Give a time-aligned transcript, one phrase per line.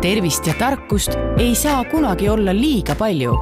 [0.00, 3.38] tervist ja tarkust ei saa kunagi olla liiga palju.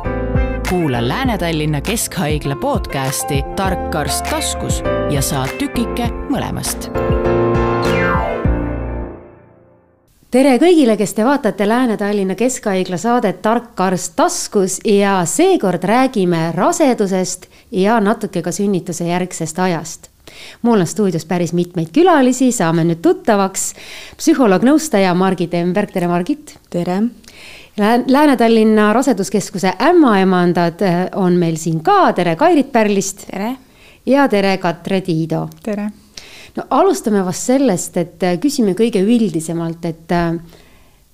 [0.69, 6.91] kuula Lääne-Tallinna Keskhaigla podcasti Tark arst taskus ja saa tükike mõlemast.
[10.31, 17.47] tere kõigile, kes te vaatate Lääne-Tallinna Keskhaigla saadet Tark arst taskus ja seekord räägime rasedusest
[17.71, 20.14] ja natuke ka sünnituse järgsest ajast
[20.63, 23.73] mul on stuudios päris mitmeid külalisi, saame nüüd tuttavaks.
[24.17, 26.59] psühholoog-nõustaja Margit Emberg, tere Margit.
[26.71, 27.03] tere.
[28.07, 33.27] Lääne-Tallinna Raseduskeskuse ämmaemandad äh, on meil siin ka, tere Kairit Pärlist.
[33.31, 33.57] tere.
[34.07, 35.49] ja tere Katre Tiido.
[35.63, 35.91] tere.
[36.57, 40.39] no alustame vast sellest, et äh, küsime kõige üldisemalt, et äh,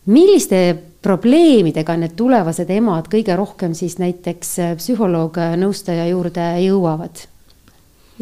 [0.07, 7.30] milliste probleemidega need tulevased emad kõige rohkem siis näiteks psühholoog-nõustaja juurde jõuavad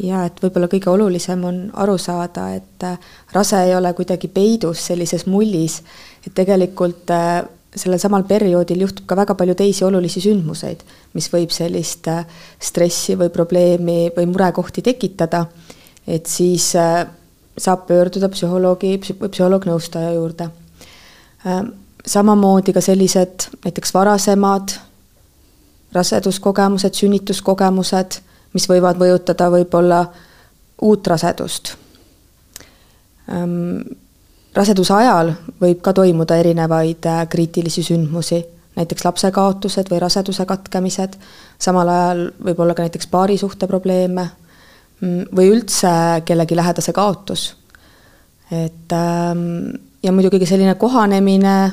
[0.03, 2.99] ja et võib-olla kõige olulisem on aru saada, et äh,
[3.35, 5.81] rase ei ole kuidagi peidus sellises mullis,
[6.27, 7.43] et tegelikult äh,
[7.79, 10.85] sellel samal perioodil juhtub ka väga palju teisi olulisi sündmuseid,
[11.19, 12.25] mis võib sellist äh,
[12.61, 15.45] stressi või probleemi või murekohti tekitada,
[16.07, 20.49] et siis saab pöörduda psühholoogi psühholoog-nõustaja juurde.
[22.07, 24.73] samamoodi ka sellised näiteks varasemad
[25.93, 28.21] raseduskogemused, sünnituskogemused
[28.55, 30.03] mis võivad mõjutada võib-olla
[30.83, 31.75] uut rasedust.
[33.29, 33.81] Ehm,
[34.57, 38.41] raseduse ajal võib ka toimuda erinevaid äh, kriitilisi sündmusi,
[38.79, 41.19] näiteks lapsekaotused või raseduse katkemised,
[41.59, 44.29] samal ajal võib olla ka näiteks paarisuhte probleeme
[45.01, 45.91] mm, või üldse
[46.25, 47.55] kellegi lähedase kaotus.
[48.51, 51.73] et ähm, ja muidugi selline kohanemine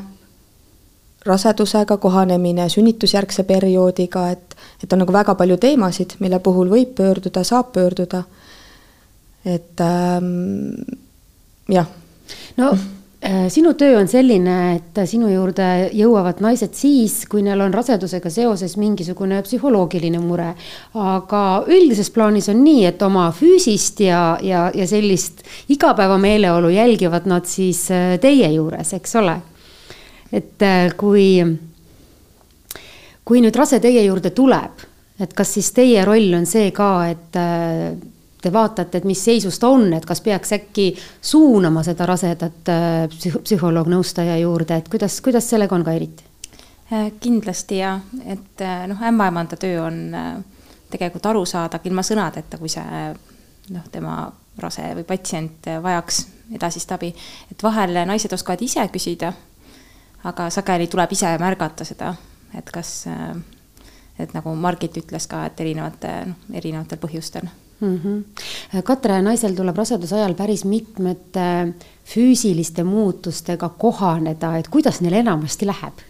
[1.25, 7.43] rasedusega, kohanemine sünnitusjärgse perioodiga, et et on nagu väga palju teemasid, mille puhul võib pöörduda,
[7.43, 8.23] saab pöörduda.
[9.45, 10.73] et ähm,
[11.69, 11.85] jah.
[12.57, 12.71] no
[13.21, 18.29] äh, sinu töö on selline, et sinu juurde jõuavad naised siis, kui neil on rasedusega
[18.29, 20.53] seoses mingisugune psühholoogiline mure.
[20.93, 27.45] aga üldises plaanis on nii, et oma füüsist ja, ja, ja sellist igapäevameeleolu jälgivad nad
[27.45, 29.39] siis äh, teie juures, eks ole
[30.35, 31.40] et äh, kui,
[33.25, 34.84] kui nüüd rase teie juurde tuleb,
[35.22, 37.96] et kas siis teie roll on see ka, et äh,
[38.41, 40.90] te vaatate, et mis seisus ta on, et kas peaks äkki
[41.22, 46.24] suunama seda rasedat äh, psüh-, psühholoog-nõustaja juurde, et kuidas, kuidas sellega on, Kairit?
[47.19, 47.95] kindlasti ja,
[48.29, 49.95] et noh, ämmaemanda töö on
[50.94, 53.07] tegelikult arusaadav ilma sõnadeta, kui see
[53.74, 54.19] noh, tema
[54.62, 56.19] rase või patsient vajaks
[56.53, 57.09] edasist abi.
[57.50, 59.34] et vahel naised oskavad ise küsida
[60.25, 62.13] aga sageli tuleb ise märgata seda,
[62.58, 63.36] et kas, äh,
[64.19, 68.00] et nagu Margit ütles ka, et erinevate, noh, erinevatel põhjustel mm.
[68.03, 68.81] -hmm.
[68.84, 71.74] Katre naisel tuleb raseduse ajal päris mitmete
[72.06, 76.06] füüsiliste muutustega kohaneda, et kuidas neil enamasti läheb?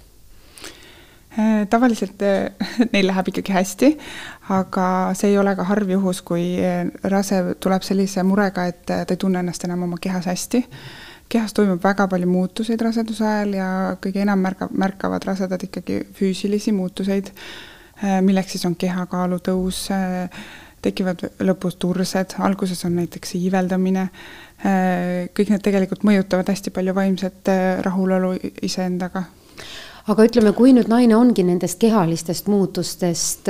[1.40, 2.52] Äh, tavaliselt äh,
[2.94, 3.98] neil läheb ikkagi hästi,
[4.50, 6.56] aga see ei ole ka harv juhus, kui
[7.04, 10.64] rase tuleb sellise murega, et ta ei tunne ennast enam oma kehas hästi
[11.30, 13.70] kehas toimub väga palju muutuseid raseduse ajal ja
[14.02, 17.32] kõige enam märka, märkavad rasedad ikkagi füüsilisi muutuseid,
[18.04, 20.30] äh, milleks siis on kehakaalu tõus, äh,
[20.86, 27.54] tekivad lõpus tursed, alguses on näiteks iiveldamine, äh, kõik need tegelikult mõjutavad hästi palju vaimset
[27.82, 29.24] rahulolu iseendaga.
[30.08, 33.50] aga ütleme, kui nüüd naine ongi nendest kehalistest muutustest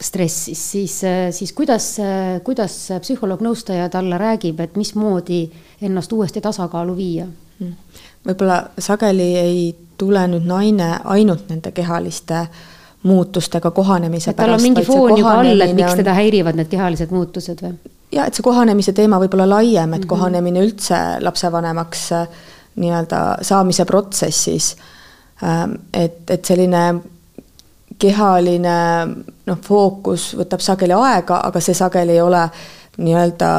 [0.00, 1.96] stressis, siis, siis kuidas,
[2.44, 5.46] kuidas psühholoog-nõustaja talle räägib, et mismoodi
[5.82, 7.26] ennast uuesti tasakaalu viia?
[7.56, 7.72] Hmm.
[8.26, 9.60] võib-olla sageli ei
[9.96, 12.42] tule nüüd naine ainult nende kehaliste
[13.08, 17.14] muutustega kohanemise et tal on mingi foon juba all, et miks teda häirivad need kehalised
[17.16, 17.72] muutused või?
[18.12, 20.08] ja et see kohanemise teema võib olla laiem, et mm -hmm.
[20.12, 22.28] kohanemine üldse lapsevanemaks äh,
[22.76, 24.76] nii-öelda saamise protsessis.
[25.44, 26.94] Ähm, et, et selline
[27.98, 28.78] kehaline
[29.46, 32.42] noh, fookus võtab sageli aega, aga see sageli ei ole
[32.98, 33.50] nii-öelda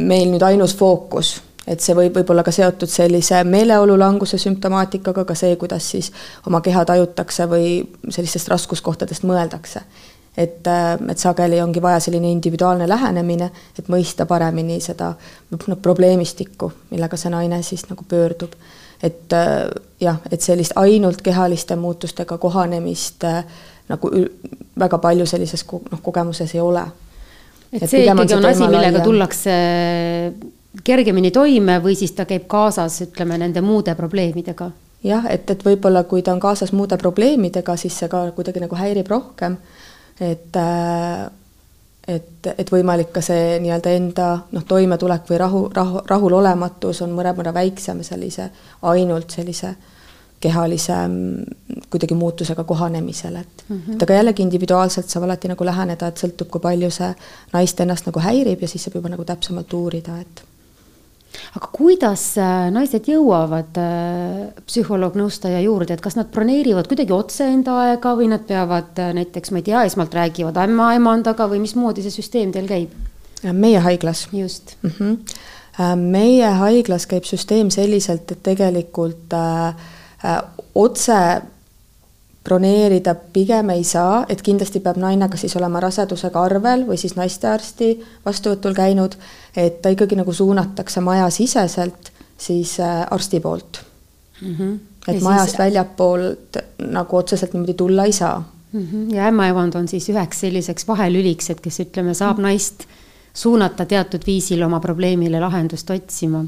[0.00, 1.34] meil nüüd ainus fookus,
[1.66, 6.12] et see võib võib-olla ka seotud sellise meeleolu languse sümptomaatikaga, ka see, kuidas siis
[6.46, 9.82] oma keha tajutakse või sellistest raskuskohtadest mõeldakse.
[10.36, 10.66] et,
[11.10, 15.14] et sageli ongi vaja selline individuaalne lähenemine, et mõista paremini seda
[15.50, 18.54] noh, probleemistikku, millega see naine siis nagu pöördub
[19.02, 19.32] et
[20.00, 23.44] jah, et sellist ainult kehaliste muutustega kohanemist äh,
[23.90, 24.10] nagu
[24.78, 26.84] väga palju sellises noh, kogemuses ei ole.
[27.72, 29.04] et see ikkagi on asi, millega laia.
[29.04, 29.56] tullakse
[30.84, 34.70] kergemini toime või siis ta käib kaasas, ütleme, nende muude probleemidega?
[35.04, 38.76] jah, et, et võib-olla kui ta on kaasas muude probleemidega, siis see ka kuidagi nagu
[38.76, 39.56] häirib rohkem,
[40.20, 41.28] et äh,
[42.08, 47.52] et, et võimalik ka see nii-öelda enda noh, toimetulek või rahu, rahu, rahulolematus on mõnevõrra
[47.54, 48.48] väiksem sellise,
[48.90, 49.74] ainult sellise
[50.40, 53.94] kehalise mm, kuidagi muutusega kohanemisel, et mm, -hmm.
[53.94, 57.10] et aga jällegi individuaalselt saab alati nagu läheneda, et sõltub, kui palju see
[57.52, 60.44] naist ennast nagu häirib ja siis saab juba nagu täpsemalt uurida, et
[61.56, 67.76] aga kuidas äh, naised jõuavad äh, psühholoog-nõustaja juurde, et kas nad broneerivad kuidagi otse enda
[67.84, 72.16] aega või nad peavad äh, näiteks, ma ei tea, esmalt räägivad ämmaemandaga või mismoodi see
[72.16, 72.96] süsteem teil käib?
[73.52, 74.28] meie haiglas.
[74.32, 74.90] just mm.
[74.98, 75.96] -hmm.
[75.96, 79.74] meie haiglas käib süsteem selliselt, et tegelikult äh,
[80.74, 81.16] otse
[82.44, 87.14] broneerida pigem ei saa, et kindlasti peab naine kas siis olema rasedusega arvel või siis
[87.18, 87.90] naistearsti
[88.24, 89.16] vastuvõtul käinud,
[89.56, 93.82] et ta ikkagi nagu suunatakse majasiseselt siis äh, arsti poolt
[94.40, 94.54] mm.
[94.54, 94.78] -hmm.
[95.08, 95.58] et ja majast siis...
[95.58, 98.38] väljapoolt nagu otseselt niimoodi tulla ei saa
[98.72, 98.80] mm.
[98.80, 99.14] -hmm.
[99.14, 102.48] ja ämmaemand on siis üheks selliseks vahelüliks, et kes ütleme, saab mm -hmm.
[103.34, 106.44] Suunata teatud viisil oma probleemile lahendust otsima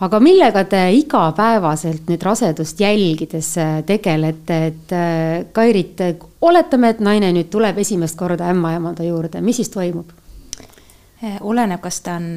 [0.00, 6.02] aga millega te igapäevaselt nüüd rasedust jälgides äh, tegelete, et äh, Kairit,
[6.40, 10.12] oletame, et naine nüüd tuleb esimest korda ämmaemanda juurde, mis siis toimub?
[11.24, 12.28] Äh, oleneb, kas ta on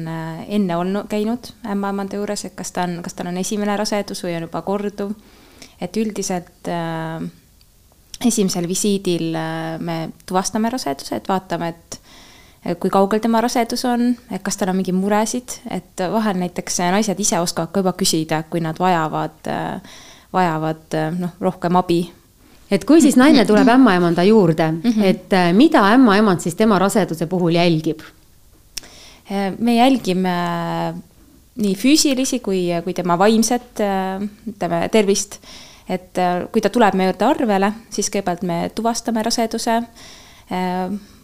[0.48, 4.34] enne olnud, käinud ämmaemanda juures, et kas ta on, kas tal on esimene rasedus või
[4.40, 5.14] on juba korduv.
[5.82, 7.22] et üldiselt äh,
[8.26, 12.00] esimesel visiidil äh, me tuvastame raseduse, et vaatame, et
[12.62, 14.12] kui kaugel tema rasedus on,
[14.42, 18.62] kas tal on mingeid muresid, et vahel näiteks naised ise oskavad ka juba küsida, kui
[18.62, 19.50] nad vajavad,
[20.32, 22.02] vajavad noh, rohkem abi.
[22.72, 25.04] et kui siis naine tuleb ämmaemanda juurde mm, -hmm.
[25.04, 28.00] et äh, mida ämmaemand siis tema raseduse puhul jälgib?
[29.32, 30.36] Äh, me jälgime
[31.56, 35.40] nii füüsilisi kui, kui tema vaimset, äh, ütleme, tervist.
[35.88, 36.14] et
[36.52, 39.82] kui ta tuleb meie juurde arvele, siis kõigepealt me tuvastame raseduse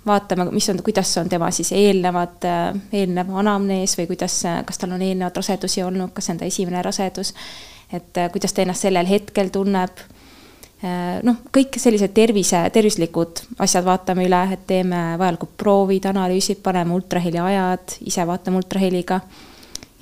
[0.06, 2.44] vaatame, mis on, kuidas on tema siis eelnevad,
[2.92, 6.82] eelnev anamnees või kuidas, kas tal on eelnevad rasedusi olnud, kas see on ta esimene
[6.82, 7.34] rasedus.
[7.92, 10.00] et kuidas ta ennast sellel hetkel tunneb.
[11.22, 17.38] noh, kõik sellised tervise, tervislikud asjad vaatame üle, et teeme vajalikud proovid, analüüsid, paneme ultraheli
[17.38, 19.20] ajad, ise vaatame ultraheliga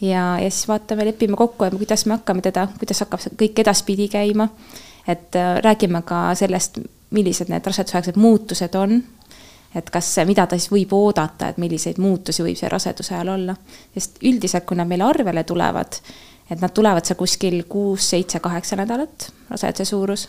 [0.01, 4.09] ja, ja siis vaatame, lepime kokku, kuidas me hakkame teda, kuidas hakkab see kõik edaspidi
[4.09, 4.49] käima.
[5.09, 6.81] et räägime ka sellest,
[7.15, 9.05] millised need rasedusaegsed muutused on,
[9.77, 13.57] et kas, mida ta siis võib oodata, et milliseid muutusi võib see raseduse ajal olla.
[13.95, 16.01] sest üldiselt, kui nad meile arvele tulevad,
[16.51, 20.29] et nad tulevad seal kuskil kuus, seitse, kaheksa nädalat, raseduse suurus.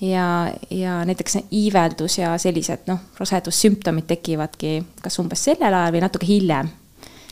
[0.00, 6.26] ja, ja näiteks iiveldus ja sellised noh, rasedussümptomid tekivadki kas umbes sellel ajal või natuke
[6.26, 6.72] hiljem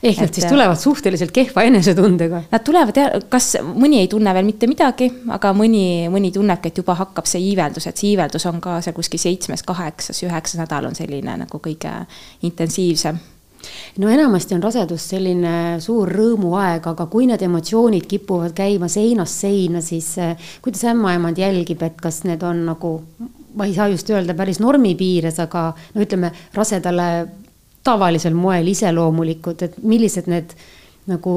[0.03, 2.43] ehk nad siis tulevad suhteliselt kehva enesetundega?
[2.53, 6.81] Nad tulevad ja kas mõni ei tunne veel mitte midagi, aga mõni, mõni tunnebki, et
[6.83, 10.91] juba hakkab see iiveldus, et see iiveldus on ka seal kuskil seitsmes, kaheksas, üheksas nädal
[10.91, 11.95] on selline nagu kõige
[12.49, 13.21] intensiivsem
[13.99, 19.83] no enamasti on rasedus selline suur rõõmuaeg, aga kui need emotsioonid kipuvad käima seinast seina,
[19.85, 22.97] siis eh, kuidas ämmaemand jälgib, et kas need on nagu,
[23.55, 27.09] ma ei saa just öelda päris normi piires, aga no ütleme, rasedale
[27.85, 30.55] tavalisel moel iseloomulikud, et millised need
[31.11, 31.35] nagu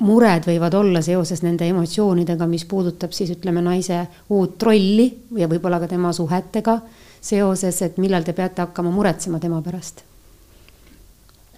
[0.00, 5.06] mured võivad olla seoses nende emotsioonidega, mis puudutab siis ütleme naise uut rolli
[5.38, 6.80] ja võib-olla ka tema suhetega
[7.20, 10.04] seoses, et millal te peate hakkama muretsema tema pärast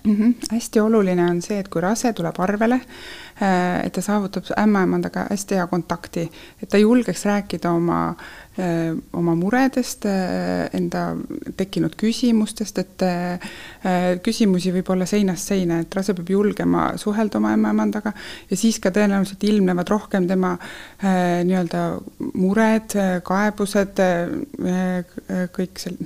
[0.09, 0.17] mm.
[0.17, 0.35] -hmm.
[0.51, 2.81] hästi oluline on see, et kui rase tuleb arvele,
[3.43, 6.31] äh, et ta saavutab ämmaemandaga hästi hea kontakti,
[6.63, 8.17] et ta julgeks rääkida oma
[8.59, 11.13] Äh, oma muredest, äh, enda
[11.57, 13.05] tekkinud küsimustest, et
[14.25, 18.11] küsimusi võib olla seinast seina, et rase peab julgema suhelda oma ämmaemandaga
[18.51, 20.57] ja siis ka tõenäoliselt ilmnevad rohkem tema
[20.99, 21.85] nii-öelda
[22.35, 22.99] mured,
[23.31, 24.03] kaebused,
[25.55, 26.03] kõik sel-,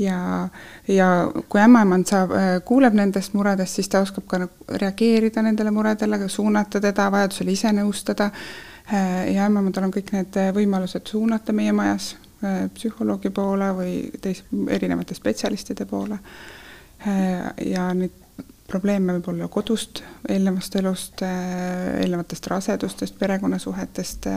[0.00, 0.48] ja,
[0.88, 1.10] ja
[1.48, 6.80] kui ämmaemand saab, kuuleb nendest muredest, siis ta oskab ka nagu reageerida nendele muredele, suunata
[6.80, 8.30] teda, vajadusel ise nõustada
[8.92, 13.92] Äh, ja ämmaemadel on kõik need äh, võimalused suunata meie majas äh, psühholoogi poole või
[14.22, 16.18] teis-, erinevate spetsialistide poole.
[17.64, 18.12] ja neid
[18.68, 24.28] probleeme võib olla kodust, eelnevast elust, eelnevatest rasedustest, perekonnasuhetest,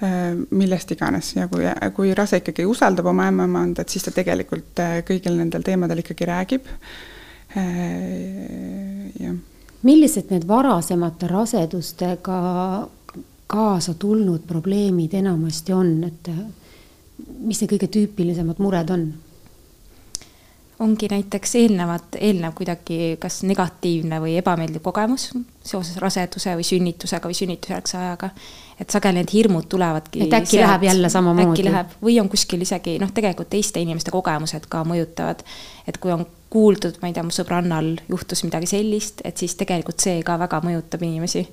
[0.00, 1.66] millest iganes ja kui,
[1.96, 6.70] kui rase ikkagi usaldab oma ämmaemandat, siis ta tegelikult kõigil nendel teemadel ikkagi räägib.
[9.20, 9.34] jah.
[9.82, 12.40] millised need varasemate rasedustega
[13.50, 16.30] kaasa tulnud probleemid enamasti on, et
[17.40, 19.10] mis need kõige tüüpilisemad mured on?
[20.80, 25.26] ongi näiteks eelnevad, eelnev kuidagi kas negatiivne või ebameeldiv kogemus
[25.60, 28.30] seoses raseduse või sünnitusega või sünnitusjärgse ajaga.
[28.80, 30.24] Et sageli need hirmud tulevadki.
[30.24, 31.50] et äkki sealt, läheb jälle samamoodi.
[31.50, 35.44] äkki läheb või on kuskil isegi noh, tegelikult teiste inimeste kogemused ka mõjutavad.
[35.86, 40.00] et kui on kuuldud, ma ei tea, mu sõbrannal juhtus midagi sellist, et siis tegelikult
[40.02, 41.46] see ka väga mõjutab inimesi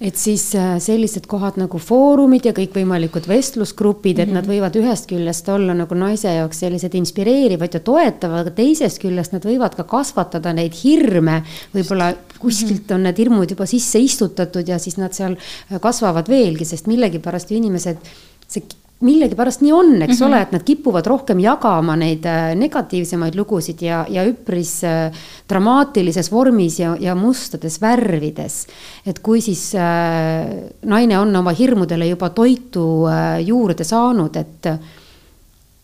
[0.00, 4.34] et siis äh, sellised kohad nagu foorumid ja kõikvõimalikud vestlusgrupid, et mm -hmm.
[4.34, 4.52] nad mhm.
[4.52, 9.44] võivad ühest küljest olla nagu naise jaoks sellised inspireerivad ja toetavad, aga teisest küljest nad
[9.44, 11.42] võivad ka kasvatada neid hirme.
[11.74, 12.94] võib-olla kuskilt mhm.
[12.96, 15.36] on need hirmud juba sisse istutatud ja siis nad seal
[15.80, 18.12] kasvavad veelgi, sest millegipärast ju inimesed
[18.50, 18.64] see
[19.00, 20.26] millegipärast nii on, eks mm -hmm.
[20.26, 25.12] ole, et nad kipuvad rohkem jagama neid äh, negatiivsemaid lugusid ja, ja üpris äh,
[25.48, 28.66] dramaatilises vormis ja, ja mustades värvides.
[29.06, 34.78] et kui siis äh, naine on oma hirmudele juba toitu äh, juurde saanud, et äh,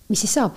[0.08, 0.52] mis siis saab?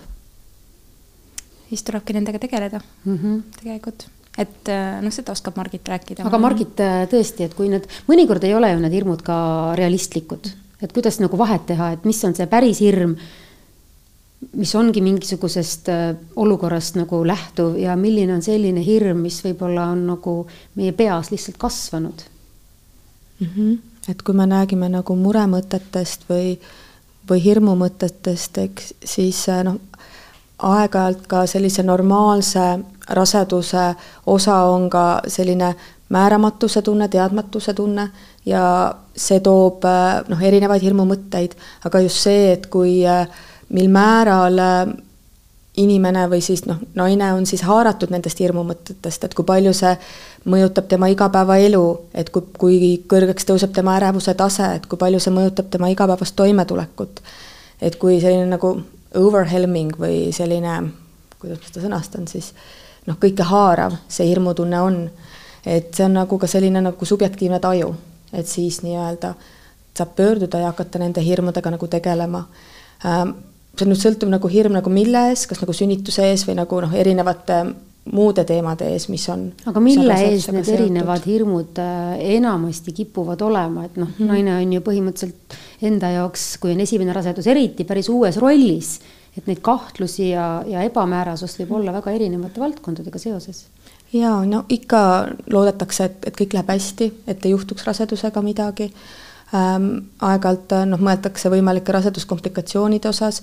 [1.70, 3.42] siis tulebki nendega tegeleda mm -hmm.
[3.62, 4.08] tegelikult
[4.38, 6.26] et äh, noh, seda oskab Margit rääkida.
[6.26, 6.80] aga Margit
[7.12, 9.38] tõesti, et kui need, mõnikord ei ole ju need hirmud ka
[9.80, 13.16] realistlikud et kuidas nagu vahet teha, et mis on see päris hirm,
[14.56, 16.04] mis ongi mingisugusest äh,
[16.40, 20.36] olukorrast nagu lähtuv ja milline on selline hirm, mis võib-olla on nagu
[20.80, 22.24] meie peas lihtsalt kasvanud
[23.40, 23.48] mm.
[23.48, 23.78] -hmm.
[24.08, 26.56] et kui me räägime nagu muremõtetest või,
[27.30, 29.82] või hirmumõtetest, eks siis äh, noh,
[30.60, 35.76] aeg-ajalt ka sellise normaalse raseduse osa on ka selline
[36.10, 38.10] määramatuse tunne, teadmatuse tunne
[38.46, 39.86] ja see toob
[40.30, 41.54] noh, erinevaid hirmumõtteid,
[41.86, 43.02] aga just see, et kui,
[43.70, 44.58] mil määral
[45.80, 49.94] inimene või siis noh, naine on siis haaratud nendest hirmumõtetest, et kui palju see
[50.50, 51.84] mõjutab tema igapäevaelu,
[52.18, 52.80] et kui, kui
[53.12, 57.22] kõrgeks tõuseb tema ärevuse tase, et kui palju see mõjutab tema igapäevast toimetulekut.
[57.82, 58.74] et kui selline nagu
[59.16, 60.82] overwhelming või selline,
[61.40, 62.54] kuidas ma seda sõnastan siis,
[63.08, 65.02] noh, kõike haarav see hirmutunne on,
[65.66, 67.96] et see on nagu ka selline nagu subjektiivne taju
[68.34, 69.34] et siis nii-öelda
[69.98, 72.46] saab pöörduda ja hakata nende hirmudega nagu tegelema.
[73.06, 73.36] Ähm,
[73.76, 76.94] see nüüd sõltub nagu hirm nagu mille ees, kas nagu sünnituse ees või nagu noh,
[76.96, 77.60] erinevate
[78.10, 79.50] muude teemade ees, mis on.
[79.70, 80.76] aga mille ees need seotud?
[80.78, 84.32] erinevad hirmud äh, enamasti kipuvad olema, et noh mm, -hmm.
[84.32, 88.98] naine on ju põhimõtteliselt enda jaoks, kui on esimene rasedus, eriti päris uues rollis,
[89.38, 93.68] et neid kahtlusi ja, ja ebamäärasust võib olla väga erinevate valdkondadega seoses
[94.14, 95.00] jaa, no ikka
[95.52, 98.90] loodetakse, et, et kõik läheb hästi, et ei juhtuks rasedusega midagi
[99.54, 99.90] ähm,.
[100.22, 103.42] aeg-ajalt noh, mõeldakse võimalike raseduskomplikatsioonide osas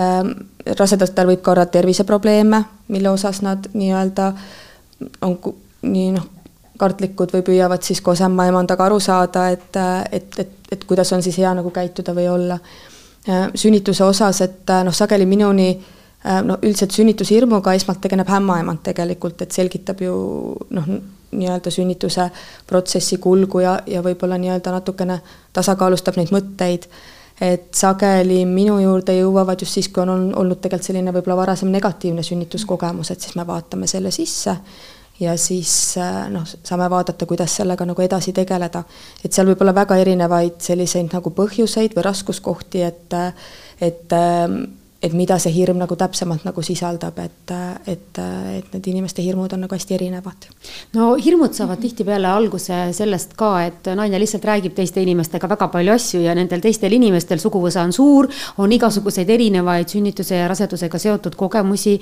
[0.00, 0.34] ähm,.
[0.78, 4.32] rasedatel võib ka olla terviseprobleeme, mille osas nad nii-öelda
[5.22, 5.38] on
[5.82, 6.26] nii noh,
[6.78, 9.76] kartlikud või püüavad siis koos ämmaemandaga aru saada, et,
[10.12, 12.58] et, et, et kuidas on siis hea nagu käituda või olla.
[13.28, 15.94] Äh, sünnituse osas, et noh, sageli minuni äh,
[16.26, 20.14] Äh, no üldiselt sünnitushirmuga esmalt tegeleb ämmaemand tegelikult, et selgitab ju
[20.74, 20.88] noh,
[21.30, 22.24] nii-öelda sünnituse
[22.66, 25.20] protsessi kulgu ja, ja võib-olla nii-öelda natukene
[25.54, 26.88] tasakaalustab neid mõtteid.
[27.38, 32.22] et sageli minu juurde jõuavad just siis, kui on olnud tegelikult selline võib-olla varasem negatiivne
[32.26, 34.56] sünnituskogemus, et siis me vaatame selle sisse
[35.20, 38.84] ja siis äh, noh, saame vaadata, kuidas sellega nagu edasi tegeleda.
[39.24, 43.18] et seal võib olla väga erinevaid selliseid nagu põhjuseid või raskuskohti, et
[43.80, 44.62] et ähm,
[44.98, 47.52] et mida see hirm nagu täpsemalt nagu sisaldab, et,
[47.86, 50.48] et, et need inimeste hirmud on nagu hästi erinevad.
[50.96, 55.92] no hirmud saavad tihtipeale alguse sellest ka, et naine lihtsalt räägib teiste inimestega väga palju
[55.94, 58.26] asju ja nendel teistel inimestel suguvõsa on suur,
[58.58, 61.94] on igasuguseid erinevaid sünnituse ja rasedusega seotud kogemusi,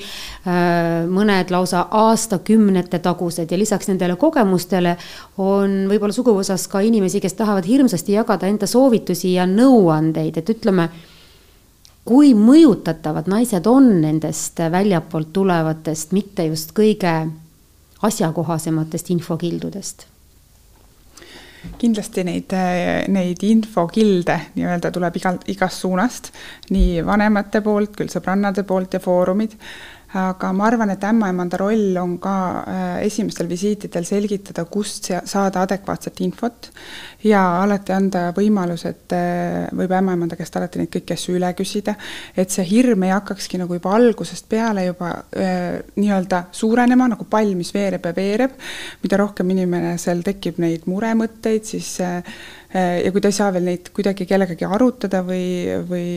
[0.49, 4.95] äh, mõned lausa aastakümnete tagused ja lisaks nendele kogemustele
[5.37, 10.89] on võib-olla suguvõsas ka inimesi, kes tahavad hirmsasti jagada enda soovitusi ja nõuandeid, et ütleme
[12.07, 17.17] kui mõjutatavad naised on nendest väljapoolt tulevatest, mitte just kõige
[18.07, 20.07] asjakohasematest infokildudest?
[21.79, 22.53] kindlasti neid,
[23.11, 26.31] neid infokilde nii-öelda tuleb igal, igast suunast,
[26.71, 29.57] nii vanemate poolt, küll sõbrannade poolt ja foorumid
[30.17, 36.21] aga ma arvan, et ämmaemanda roll on ka äh, esimestel visiitidel selgitada, kust saada adekvaatset
[36.25, 36.71] infot
[37.27, 41.97] ja alati anda võimalus, et äh, võib ämmaemanda käest alati neid kõiki asju üle küsida,
[42.37, 47.53] et see hirm ei hakkakski nagu juba algusest peale juba äh, nii-öelda suurenema nagu pall,
[47.59, 48.57] mis veereb ja veereb.
[49.03, 54.27] mida rohkem inimesel tekib neid muremõtteid, siis ja kui ta ei saa veel neid kuidagi
[54.29, 55.47] kellegagi arutada või,
[55.89, 56.09] või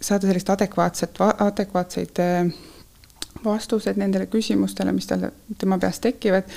[0.00, 2.22] saada sellist adekvaatset, adekvaatseid
[3.44, 5.28] vastused nendele küsimustele, mis tal,
[5.58, 6.48] tema peas tekivad,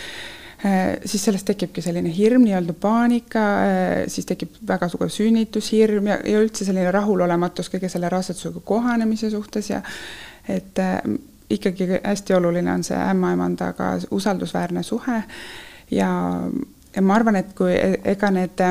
[0.65, 6.19] äh, siis sellest tekibki selline hirm, nii-öelda paanika, äh, siis tekib väga suur sünnitushirm ja,
[6.25, 9.81] ja üldse selline rahulolematus kõige selle rasedusega kohanemise suhtes ja
[10.49, 11.01] et äh,
[11.49, 15.23] ikkagi hästi oluline on see ämmaemandaga usaldusväärne suhe
[15.91, 16.09] ja,
[16.95, 17.73] ja ma arvan, et kui
[18.05, 18.61] ega need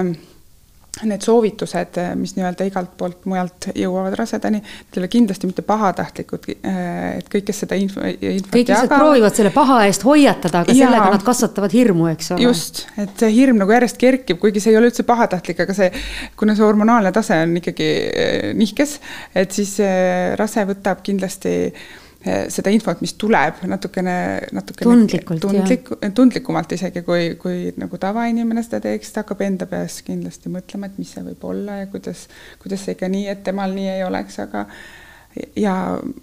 [1.07, 6.49] need soovitused, mis nii-öelda igalt poolt mujalt jõuavad rasedani, need ei ole kindlasti mitte pahatahtlikud,
[6.59, 10.89] et kõik, kes seda info, infot kõik lihtsalt proovivad selle paha eest hoiatada, aga ja,
[10.89, 12.49] sellega nad kasvatavad hirmu, eks ole.
[12.49, 15.93] just, et see hirm nagu järjest kerkib, kuigi see ei ole üldse pahatahtlik, aga see,
[16.39, 18.99] kuna see hormonaalne tase on ikkagi eh, nihkes,
[19.39, 19.79] et siis
[20.39, 24.15] rase võtab kindlasti äh, Eh, seda infot, mis tuleb natukene,
[24.53, 30.01] natukene tundlikult, tundlik, tundlikumalt isegi, kui, kui nagu tavainimene seda teeks, ta hakkab enda peas
[30.07, 32.27] kindlasti mõtlema, et mis see võib olla ja kuidas,
[32.63, 34.67] kuidas see ikka nii, et temal nii ei oleks, aga
[35.57, 35.75] ja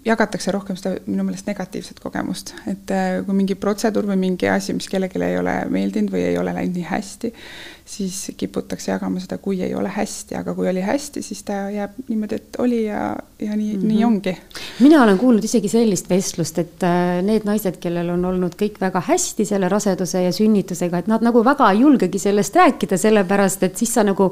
[0.06, 4.76] jagatakse rohkem seda minu meelest negatiivset kogemust, et eh, kui mingi protseduur või mingi asi,
[4.78, 7.32] mis kellelegi ei ole meeldinud või ei ole läinud nii hästi,
[7.86, 12.00] siis kiputakse jagama seda, kui ei ole hästi, aga kui oli hästi, siis ta jääb
[12.08, 13.88] niimoodi, et oli ja, ja nii mm, -hmm.
[13.94, 14.38] nii ongi.
[14.80, 19.04] mina olen kuulnud isegi sellist vestlust, et äh, need naised, kellel on olnud kõik väga
[19.08, 23.78] hästi selle raseduse ja sünnitusega, et nad nagu väga ei julgegi sellest rääkida, sellepärast et
[23.78, 24.32] siis sa nagu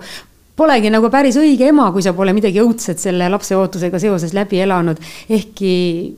[0.55, 4.59] polegi nagu päris õige ema, kui sa pole midagi õudset selle lapse ootusega seoses läbi
[4.61, 4.99] elanud.
[5.29, 5.71] ehkki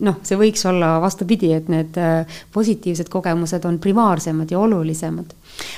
[0.04, 5.32] noh, see võiks olla vastupidi, et need äh, positiivsed kogemused on primaarsemad ja olulisemad.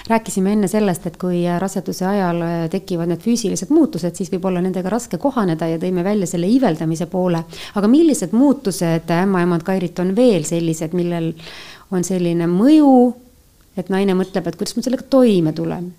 [0.09, 4.61] rääkisime enne sellest, et kui raseduse ajal äh, tekivad need füüsilised muutused, siis võib olla
[4.65, 7.43] nendega raske kohaneda ja tõime välja selle iiveldamise poole.
[7.75, 11.33] aga millised muutused, ämmaemand Kairit, on veel sellised, millel
[11.91, 13.13] on selline mõju,
[13.77, 15.93] et naine mõtleb, et kuidas ma sellega toime tulen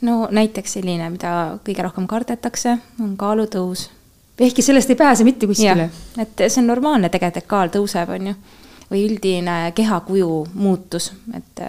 [0.00, 1.32] no näiteks selline, mida
[1.66, 3.88] kõige rohkem kardetakse, on kaalutõus.
[4.38, 5.90] ehkki sellest ei pääse mitte kuskile.
[6.18, 8.34] et see on normaalne tegelikult, et kaal tõuseb, on ju.
[8.90, 11.60] või üldine kehakuju muutus, et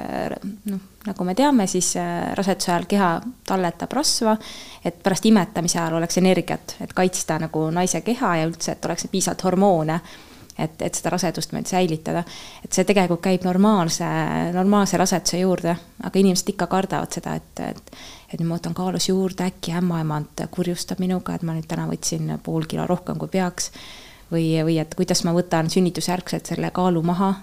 [0.65, 3.09] noh, nagu me teame, siis äh, raseduse ajal keha
[3.47, 4.37] talletab rasva,
[4.85, 9.07] et pärast imetamise ajal oleks energiat, et kaitsta nagu naise keha ja üldse, et oleks
[9.11, 9.99] piisavalt hormoone
[10.59, 12.23] et, et seda rasedust meil säilitada.
[12.63, 14.07] et see tegelikult käib normaalse,
[14.53, 17.99] normaalse raseduse juurde, aga inimesed ikka kardavad seda, et, et
[18.29, 22.35] et nüüd ma võtan kaalus juurde, äkki ämmaemand kurjustab minuga, et ma nüüd täna võtsin
[22.45, 23.71] pool kilo rohkem, kui peaks.
[24.31, 27.33] või, või et kuidas ma võtan sünnitusjärgselt selle kaalu maha,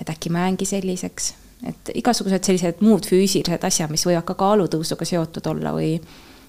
[0.00, 1.30] et äkki ma jäängi selliseks,
[1.64, 5.94] et igasugused sellised muud füüsilised asjad, mis võivad ka kaalutõusuga seotud olla või,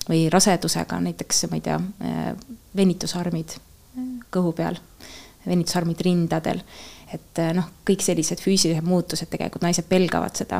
[0.09, 1.79] või rasedusega, näiteks ma ei tea,
[2.75, 3.55] venitusarmid
[4.31, 4.75] kõhu peal
[5.47, 6.63] venitusarmid rindadel.
[7.13, 10.59] et eh, noh, kõik sellised füüsilised muutused tegelikult naised pelgavad seda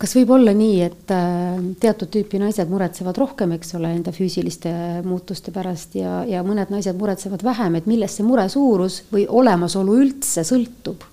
[0.00, 4.72] kas võib olla nii, et eh, teatud tüüpi naised muretsevad rohkem, eks ole, enda füüsiliste
[5.04, 9.96] muutuste pärast ja, ja mõned naised muretsevad vähem, et millest see mure suurus või olemasolu
[10.04, 11.06] üldse sõltub?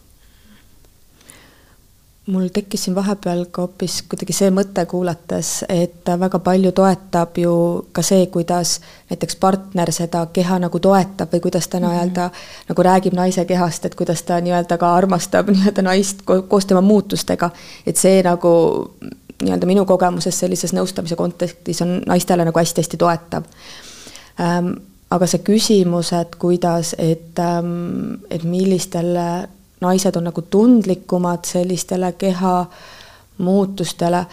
[2.28, 7.54] Mul tekkis siin vahepeal ka hoopis kuidagi see mõte kuulates, et väga palju toetab ju
[7.96, 8.78] ka see, kuidas
[9.10, 12.66] näiteks partner seda keha nagu toetab või kuidas ta nii-öelda mm -hmm.
[12.70, 17.50] nagu räägib naise kehast, et kuidas ta nii-öelda ka armastab nii-öelda naist koos tema muutustega.
[17.86, 18.52] et see nagu
[19.44, 23.44] nii-öelda minu kogemuses sellises nõustamise kontekstis on naistele nagu hästi-hästi toetav
[24.40, 24.74] ähm,
[25.10, 29.48] aga see küsimus, et kuidas, et, ähm, et millistele
[29.82, 32.66] naised on nagu tundlikumad sellistele keha
[33.38, 34.26] muutustele.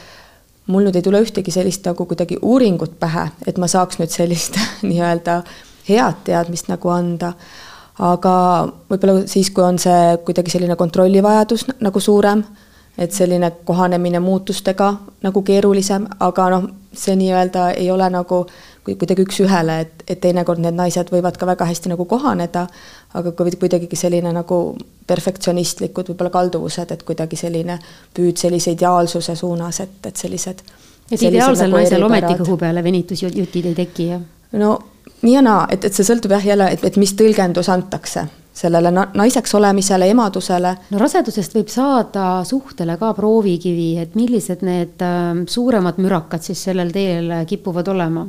[0.67, 4.57] mul nüüd ei tule ühtegi sellist nagu kuidagi uuringut pähe, et ma saaks nüüd sellist
[4.89, 5.43] nii-öelda
[5.89, 7.33] head teadmist nagu anda.
[7.99, 8.35] aga
[8.91, 12.43] võib-olla siis, kui on see kuidagi selline kontrollivajadus nagu suurem,
[12.99, 14.89] et selline kohanemine muutustega
[15.23, 18.45] nagu keerulisem, aga noh, see nii-öelda ei ole nagu
[18.85, 22.67] kuidagi üks-ühele, et, et teinekord need naised võivad ka väga hästi nagu kohaneda,
[23.15, 24.61] aga kuidagi selline nagu
[25.07, 27.79] perfektsionistlikud võib-olla kalduvused, et kuidagi selline
[28.17, 30.63] püüd sellise ideaalsuse suunas, et, et sellised.
[31.11, 34.25] et ideaalsel nagu naisel ometi kõhu peale venitusjutid ei teki, jah?
[34.61, 34.79] no
[35.23, 38.91] nii ja naa, et, et see sõltub jah jälle, et, et mis tõlgendus antakse sellele
[38.95, 40.77] naiseks olemisele, emadusele.
[40.91, 46.95] no rasedusest võib saada suhtele ka proovikivi, et millised need äh, suuremad mürakad siis sellel
[46.95, 48.27] teel kipuvad olema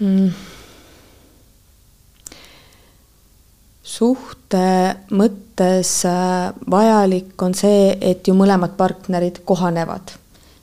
[0.00, 0.55] mm.?
[3.86, 10.16] Suhte mõttes äh, vajalik on see, et ju mõlemad partnerid kohanevad.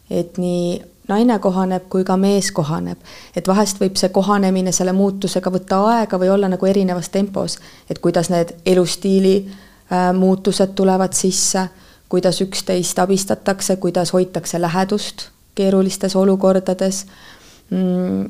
[0.09, 2.97] et nii naine kohaneb kui ka mees kohaneb.
[3.35, 7.59] et vahest võib see kohanemine selle muutusega võtta aega või olla nagu erinevas tempos,
[7.89, 11.67] et kuidas need elustiili äh, muutused tulevad sisse,
[12.09, 17.05] kuidas üksteist abistatakse, kuidas hoitakse lähedust keerulistes olukordades
[17.69, 18.25] mm,,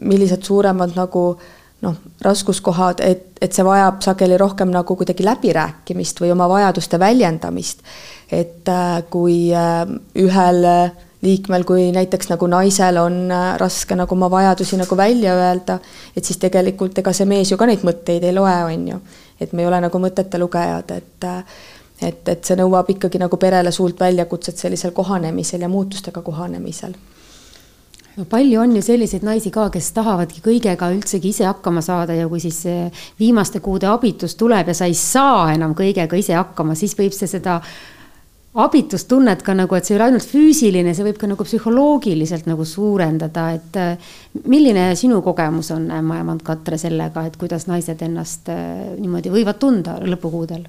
[0.00, 1.38] millised suuremad nagu
[1.80, 7.84] noh, raskuskohad, et, et see vajab sageli rohkem nagu kuidagi läbirääkimist või oma vajaduste väljendamist.
[8.32, 9.84] et äh, kui äh,
[10.18, 10.66] ühel
[11.22, 15.78] liikmel, kui näiteks nagu naisel on äh, raske nagu oma vajadusi nagu välja öelda,
[16.16, 19.00] et siis tegelikult ega see mees ju ka neid mõtteid ei loe, on ju.
[19.40, 21.28] et me ei ole nagu mõtete lugejad, et
[21.98, 26.94] et, et see nõuab ikkagi nagu perele suurt väljakutset sellisel kohanemisel ja muutustega kohanemisel
[28.18, 32.26] no palju on ju selliseid naisi ka, kes tahavadki kõigega üldsegi ise hakkama saada ja
[32.30, 32.64] kui siis
[33.20, 37.30] viimaste kuude abitus tuleb ja sa ei saa enam kõigega ise hakkama, siis võib see
[37.30, 37.60] seda
[38.58, 42.64] abitustunnet ka nagu, et see ei ole ainult füüsiline, see võib ka nagu psühholoogiliselt nagu
[42.66, 43.78] suurendada, et
[44.50, 48.50] milline sinu kogemus on, ämmaemand Katre, sellega, et kuidas naised ennast
[48.98, 50.66] niimoodi võivad tunda lõpukuudel?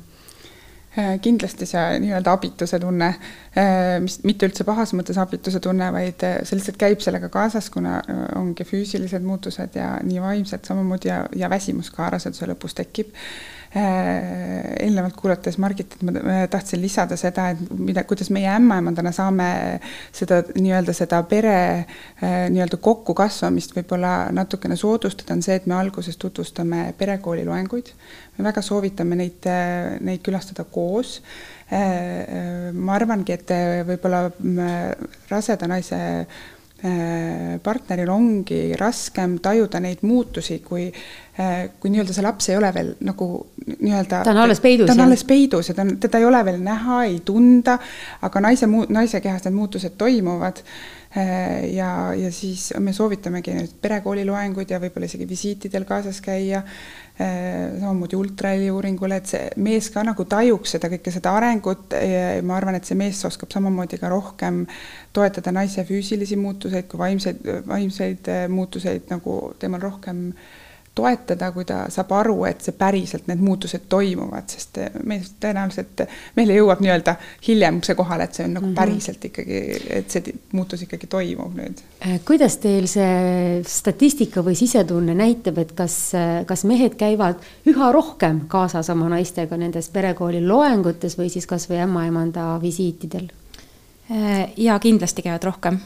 [0.97, 3.11] Äh, kindlasti see nii-öelda abituse tunne,
[3.53, 7.67] äh, mis mitte üldse pahas mõttes abituse tunne, vaid äh, see lihtsalt käib sellega kaasas,
[7.69, 7.99] kuna
[8.39, 13.13] ongi füüsilised muutused ja nii vaimsed samamoodi ja, ja väsimus ka raseduse lõpus tekib
[13.75, 19.49] eelnevalt kuulates Margit, et ma tahtsin lisada seda, et mida, kuidas meie ämmaemandana saame
[20.15, 26.17] seda nii-öelda seda pere äh, nii-öelda kokkukasvamist võib-olla natukene soodustada, on see, et me alguses
[26.17, 27.93] tutvustame perekooli loenguid.
[28.37, 31.19] me väga soovitame neid, äh, neid külastada koos.
[31.69, 33.51] ma arvangi, et
[33.85, 34.23] võib-olla
[35.29, 35.99] raseda naise
[37.63, 40.85] partneril ongi raskem tajuda neid muutusi, kui
[41.39, 43.25] Äh, kui nii-öelda see laps ei ole veel nagu
[43.69, 44.17] nii-öelda.
[44.27, 44.87] ta on alles peidus.
[44.89, 47.77] ta on alles peidus ja ta on, teda ei ole veel näha, ei tunda,
[48.27, 50.59] aga naise muu-, naise kehas need muutused toimuvad.
[51.17, 56.61] Äh, ja, ja siis me soovitamegi nüüd perekooli loenguid ja võib-olla isegi visiitidel kaasas käia.
[57.19, 62.37] Äh, samamoodi ultraheli uuringule, et see mees ka nagu tajuks seda kõike seda arengut ja
[62.45, 64.61] ma arvan, et see mees oskab samamoodi ka rohkem
[65.11, 71.83] toetada naise füüsilisi muutuseid kui vaimseid, vaimseid muutuseid nagu temal rohkem äh, toetada, kui ta
[71.91, 76.03] saab aru, et see päriselt, need muutused toimuvad, sest meil tõenäoliselt,
[76.35, 77.15] meile jõuab nii-öelda
[77.47, 78.79] hiljem see kohale, et see on nagu mm -hmm.
[78.81, 79.61] päriselt ikkagi,
[79.99, 81.83] et see muutus ikkagi toimub nüüd.
[82.05, 86.11] Äh, kuidas teil see statistika või sisetunne näitab, et kas,
[86.45, 92.59] kas mehed käivad üha rohkem kaasas oma naistega nendes perekooli loengutes või siis kasvõi ämmaemanda
[92.61, 93.29] visiitidel?
[94.11, 95.79] Äh, ja kindlasti käivad rohkem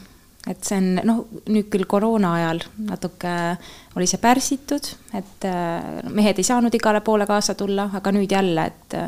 [0.50, 3.30] et see on noh, nüüd küll koroona ajal natuke
[3.96, 8.68] oli see pärsitud, et äh, mehed ei saanud igale poole kaasa tulla, aga nüüd jälle,
[8.68, 8.98] et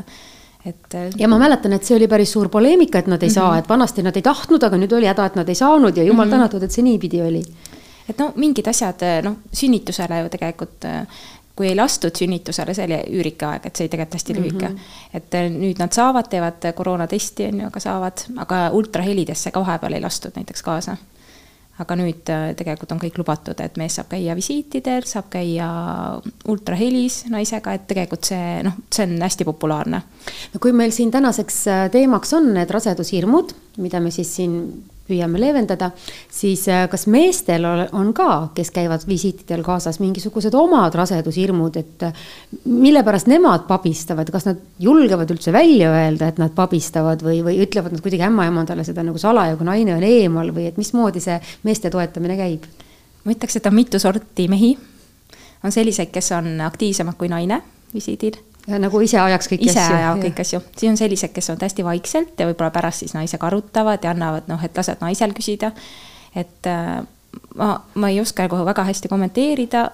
[0.66, 0.96] et.
[1.18, 3.34] ja ma mäletan, et see oli päris suur poleemika, et nad ei mm -hmm.
[3.34, 6.04] saa, et vanasti nad ei tahtnud, aga nüüd oli häda, et nad ei saanud ja
[6.04, 6.36] jumal mm -hmm.
[6.36, 7.42] tänatud, et see niipidi oli.
[8.08, 10.84] et no mingid asjad, noh, sünnitusele ju tegelikult
[11.56, 14.74] kui ei lastud sünnitusele, see oli üürike aeg, et see oli tegelikult hästi lühike mm.
[14.74, 15.14] -hmm.
[15.14, 20.00] et nüüd nad saavad, teevad koroonatesti, on ju, aga saavad, aga ultrahelidesse ka vahepeal ei
[20.00, 20.96] lastud näiteks kaasa
[21.82, 25.68] aga nüüd äh, tegelikult on kõik lubatud, et mees saab käia visiitidel, saab käia
[26.48, 30.02] ultrahelis naisega, et tegelikult see noh, see on hästi populaarne.
[30.54, 34.60] no kui meil siin tänaseks äh, teemaks on need rasedushirmud, mida me siis siin
[35.06, 35.90] püüame leevendada,
[36.32, 42.24] siis äh, kas meestel on ka, kes käivad visiitidel kaasas, mingisugused omad rasedushirmud, et äh,
[42.64, 47.60] mille pärast nemad pabistavad, kas nad julgevad üldse välja öelda, et nad pabistavad või, või
[47.64, 51.38] ütlevad nad kuidagi ämmaemandale seda nagu salaja, kui naine on eemal või et mismoodi see
[51.66, 52.66] meeste toetamine käib?
[53.26, 54.76] ma ütleks, et on mitu sorti mehi.
[55.64, 57.62] on selliseid, kes on aktiivsemad kui naine
[57.94, 59.94] visiidil nagu ise ajaks kõiki ise asju.
[59.94, 63.14] ise ajavad kõiki asju, siis on sellised, kes on hästi vaikselt ja võib-olla pärast siis
[63.14, 65.72] naisega arutavad ja annavad noh, et lased naisel küsida.
[66.34, 66.98] et äh,
[67.56, 69.88] ma, ma ei oska nagu väga hästi kommenteerida.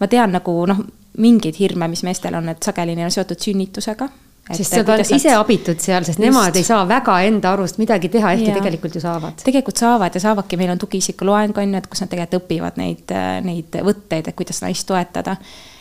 [0.00, 0.84] ma tean nagu noh,
[1.18, 4.08] mingeid hirme, mis meestel on, et sageli neil on seotud sünnitusega.
[4.52, 6.24] sest nad on ise abitud seal, sest just.
[6.24, 9.40] nemad ei saa väga enda arust midagi teha, ehkki tegelikult ju saavad.
[9.44, 12.76] tegelikult saavad ja saavadki, meil on tugiisiku loeng on ju, et kus nad tegelikult õpivad
[12.80, 15.36] neid, neid võtteid, et kuidas naist toetada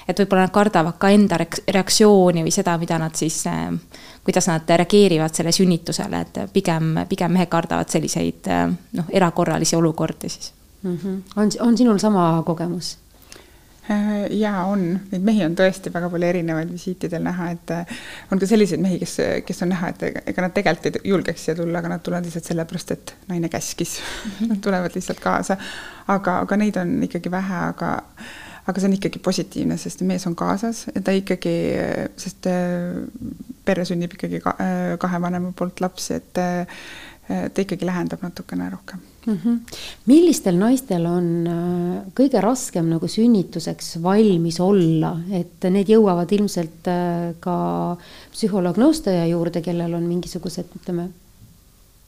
[0.07, 3.71] et võib-olla nad kardavad ka enda reaktsiooni või seda, mida nad siis, äh,
[4.25, 10.29] kuidas nad reageerivad selle sünnitusele, et pigem, pigem mehed kardavad selliseid äh, noh, erakorralisi olukordi
[10.29, 10.97] siis mm.
[11.03, 11.19] -hmm.
[11.35, 12.97] on, on sinul sama kogemus?
[13.91, 17.71] Äh, jaa, on, neid mehi on tõesti väga palju erinevaid visiitidel näha, et
[18.31, 21.55] on ka selliseid mehi, kes, kes on näha, et ega nad tegelikult ei julgeks siia
[21.55, 24.31] tulla, aga nad tulevad lihtsalt sellepärast, et naine käskis mm.
[24.31, 24.49] -hmm.
[24.49, 25.57] Nad tulevad lihtsalt kaasa.
[26.07, 28.03] aga, aga neid on ikkagi vähe, aga
[28.67, 31.55] aga see on ikkagi positiivne, sest mees on kaasas ja ta ikkagi,
[32.19, 32.97] sest äh,
[33.67, 36.81] perre sünnib ikkagi ka, äh, kahe vanema poolt laps, et äh,
[37.27, 39.37] ta ikkagi lähendab natukene rohkem mm.
[39.37, 39.79] -hmm.
[40.07, 41.27] millistel naistel on
[42.15, 46.87] kõige raskem nagu sünnituseks valmis olla, et need jõuavad ilmselt
[47.43, 47.57] ka
[48.31, 51.09] psühholoog-nõustaja juurde, kellel on mingisugused, ütleme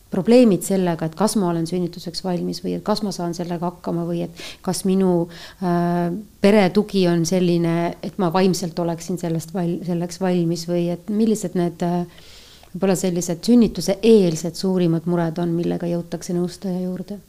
[0.09, 4.07] probleemid sellega, et kas ma olen sünnituseks valmis või et kas ma saan sellega hakkama
[4.07, 5.27] või et kas minu
[5.61, 6.09] äh,
[6.41, 11.57] pere tugi on selline, et ma vaimselt oleksin sellest val-, selleks valmis või et millised
[11.59, 12.25] need äh,
[12.73, 17.19] võib-olla sellised sünnituse eelsed suurimad mured on, millega jõutakse nõustaja juurde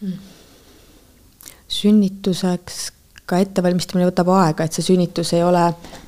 [0.00, 0.34] mm.?
[1.76, 2.95] sünnituseks
[3.26, 5.64] ka ettevalmistamine võtab aega, et see sünnitus ei ole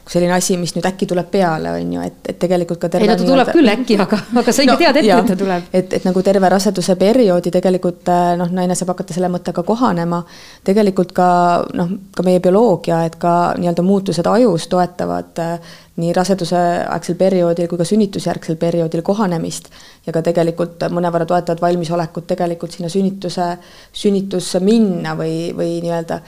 [0.09, 3.17] selline asi, mis nüüd äkki tuleb peale, on ju, et, et tegelikult ka ei no
[3.19, 5.67] ta tuleb küll äkki, aga, aga sa ikka no, tead ette, et ta tuleb.
[5.81, 10.23] et, et nagu terve raseduse perioodi tegelikult äh, noh, naine saab hakata selle mõttega kohanema.
[10.65, 11.29] tegelikult ka
[11.77, 17.67] noh, ka meie bioloogia, et ka nii-öelda muutused ajus toetavad äh, nii raseduse aegsel perioodil
[17.67, 19.67] kui ka sünnitusjärgsel perioodil kohanemist
[20.07, 23.49] ja ka tegelikult mõnevõrra toetavad valmisolekut tegelikult sinna sünnituse,
[23.91, 26.21] sünnitusse minna või, või nii-öelda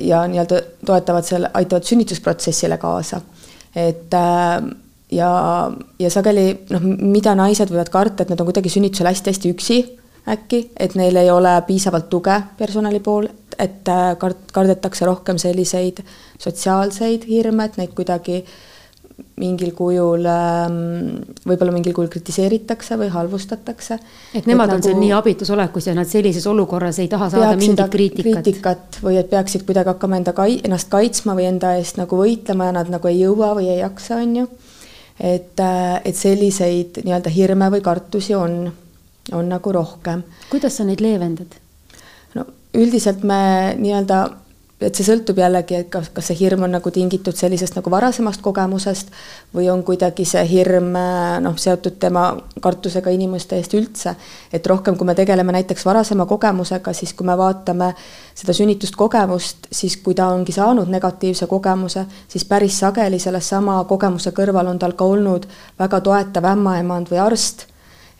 [0.00, 3.20] ja nii-öelda toetavad selle, aitavad sünnitusprotsessile kaasa.
[3.76, 4.62] et äh,
[5.10, 5.32] ja,
[5.98, 9.78] ja sageli noh, mida naised võivad karta, et nad on kuidagi sünnitusel hästi-hästi üksi
[10.28, 13.26] äkki, et neil ei ole piisavalt tuge personali pool,
[13.58, 16.04] et äh, kart-, kardetakse rohkem selliseid
[16.38, 18.60] sotsiaalseid hirme, et neid kuidagi äh,
[19.40, 20.76] mingil kujul ähm,
[21.46, 23.98] võib-olla mingil kujul kritiseeritakse või halvustatakse.
[24.34, 27.30] et nemad et on nagu, seal nii abitus olekus ja nad sellises olukorras ei taha
[27.32, 28.42] saada mingit kriitikat.
[28.42, 32.70] kriitikat või et peaksid kuidagi hakkama enda kai-, ennast kaitsma või enda eest nagu võitlema
[32.70, 34.46] ja nad nagu ei jõua või ei jaksa, on ju.
[35.18, 38.64] et, äh, et selliseid nii-öelda hirme või kartusi on,
[39.32, 40.24] on nagu rohkem.
[40.50, 41.58] kuidas sa neid leevendad?
[42.34, 43.42] no üldiselt me
[43.80, 44.24] nii-öelda
[44.82, 48.42] et see sõltub jällegi, et kas, kas see hirm on nagu tingitud sellisest nagu varasemast
[48.44, 49.12] kogemusest
[49.54, 50.92] või on kuidagi see hirm
[51.44, 52.24] noh, seotud tema
[52.62, 54.14] kartusega inimeste eest üldse.
[54.52, 57.92] et rohkem, kui me tegeleme näiteks varasema kogemusega, siis kui me vaatame
[58.34, 64.30] seda sünnitust kogemust, siis kui ta ongi saanud negatiivse kogemuse, siis päris sageli sellesama kogemuse
[64.30, 65.46] kõrval on tal ka olnud
[65.78, 67.68] väga toetav ämmaemand või arst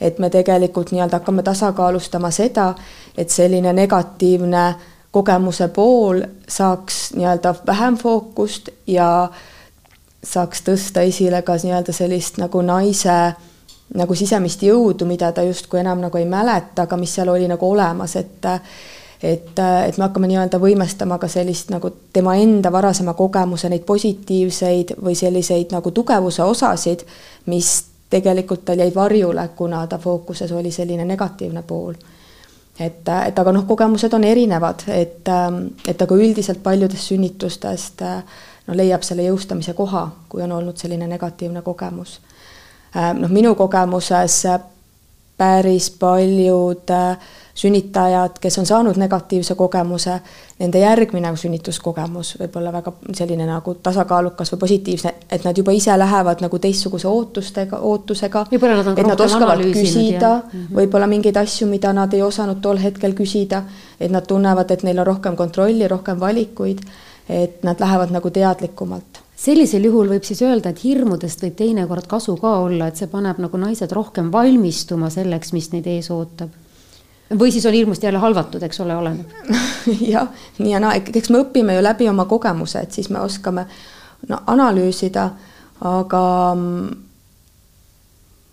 [0.02, 2.72] et me tegelikult nii-öelda hakkame tasakaalustama seda,
[3.16, 4.64] et selline negatiivne
[5.12, 9.28] kogemuse pool saaks nii-öelda vähem fookust ja
[10.24, 13.34] saaks tõsta esile ka nii-öelda sellist nagu naise
[13.92, 17.70] nagu sisemist jõudu, mida ta justkui enam nagu ei mäleta, aga mis seal oli nagu
[17.70, 18.48] olemas, et
[19.22, 24.96] et, et me hakkame nii-öelda võimestama ka sellist nagu tema enda varasema kogemuse neid positiivseid
[24.98, 27.04] või selliseid nagu tugevuse osasid,
[27.46, 31.94] mis tegelikult tal jäid varjule, kuna ta fookuses oli selline negatiivne pool
[32.78, 35.28] et, et aga noh, kogemused on erinevad, et,
[35.88, 41.62] et aga üldiselt paljudest sünnitustest noh, leiab selle jõustamise koha, kui on olnud selline negatiivne
[41.62, 42.20] kogemus.
[42.94, 44.42] noh, minu kogemuses
[45.38, 47.18] päris paljud äh,
[47.54, 50.14] sünnitajad, kes on saanud negatiivse kogemuse,
[50.58, 55.96] nende järgmine sünnituskogemus võib olla väga selline nagu tasakaalukas või positiivne, et nad juba ise
[55.98, 58.46] lähevad nagu teistsuguse ootustega, ootusega.
[58.52, 60.74] et nad oskavad küsida mhm.
[60.78, 63.64] võib-olla mingeid asju, mida nad ei osanud tol hetkel küsida,
[64.00, 66.80] et nad tunnevad, et neil on rohkem kontrolli, rohkem valikuid,
[67.28, 72.36] et nad lähevad nagu teadlikumalt sellisel juhul võib siis öelda, et hirmudest võib teinekord kasu
[72.40, 76.52] ka olla, et see paneb nagu naised rohkem valmistuma selleks, mis neid ees ootab
[77.38, 79.30] või siis on hirmust jälle halvatud, eks ole, oleneb
[80.14, 83.66] jah, nii ja naa, eks me õpime ju läbi oma kogemuse, et siis me oskame
[84.28, 85.30] no analüüsida,
[85.88, 86.22] aga
[86.54, 86.90] mm,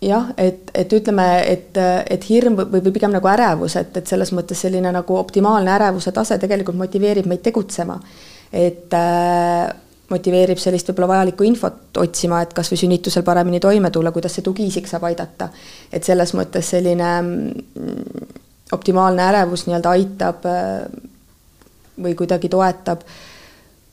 [0.06, 1.76] jah, et, et ütleme, et,
[2.10, 6.12] et hirm või, või pigem nagu ärevus, et, et selles mõttes selline nagu optimaalne ärevuse
[6.16, 8.00] tase tegelikult motiveerib meid tegutsema.
[8.52, 9.68] et äh,
[10.10, 14.46] motiveerib sellist võib-olla vajalikku infot otsima, et kas või sünnitusel paremini toime tulla, kuidas see
[14.46, 15.48] tugiisik saab aidata.
[15.92, 18.34] et selles mõttes selline mm,
[18.72, 20.84] optimaalne ärevus nii-öelda aitab äh,
[22.02, 23.06] või kuidagi toetab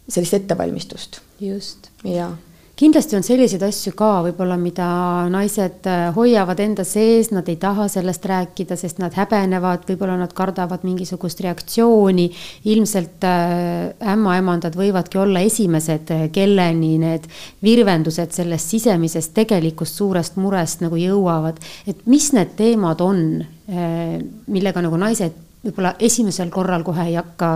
[0.10, 1.22] sellist ettevalmistust.
[1.40, 1.90] just.
[2.04, 2.34] jaa
[2.78, 4.88] kindlasti on selliseid asju ka võib-olla, mida
[5.34, 10.34] naised äh, hoiavad enda sees, nad ei taha sellest rääkida, sest nad häbenevad, võib-olla nad
[10.38, 12.30] kardavad mingisugust reaktsiooni.
[12.66, 17.28] ilmselt äh, ämmaemandad võivadki olla esimesed, kelleni need
[17.64, 21.60] virvendused sellest sisemisest tegelikust suurest murest nagu jõuavad.
[21.88, 27.50] et mis need teemad on, Äh, millega nagu naised võib-olla esimesel korral kohe ei hakka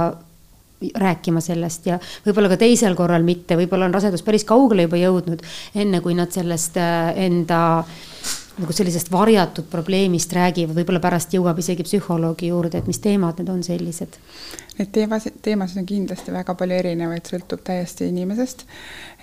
[0.81, 5.43] rääkima sellest ja võib-olla ka teisel korral mitte, võib-olla on rasedus päris kaugele juba jõudnud,
[5.75, 7.61] enne kui nad sellest äh, enda
[8.61, 13.49] nagu sellisest varjatud probleemist räägivad, võib-olla pärast jõuab isegi psühholoogi juurde, et mis teemad need
[13.53, 14.17] on sellised?
[14.77, 18.65] Neid teemasid, teemasid on kindlasti väga palju erinevaid, sõltub täiesti inimesest.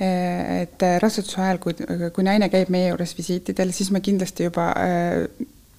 [0.01, 1.77] et raseduse ajal, kui,
[2.15, 4.73] kui naine käib meie juures visiitidel, siis me kindlasti juba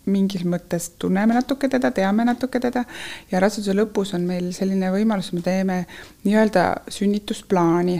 [0.09, 2.83] mingis mõttes tunneme natuke teda, teame natuke teda
[3.31, 5.79] ja raseduse lõpus on meil selline võimalus, me teeme
[6.25, 7.99] nii-öelda sünnitusplaani.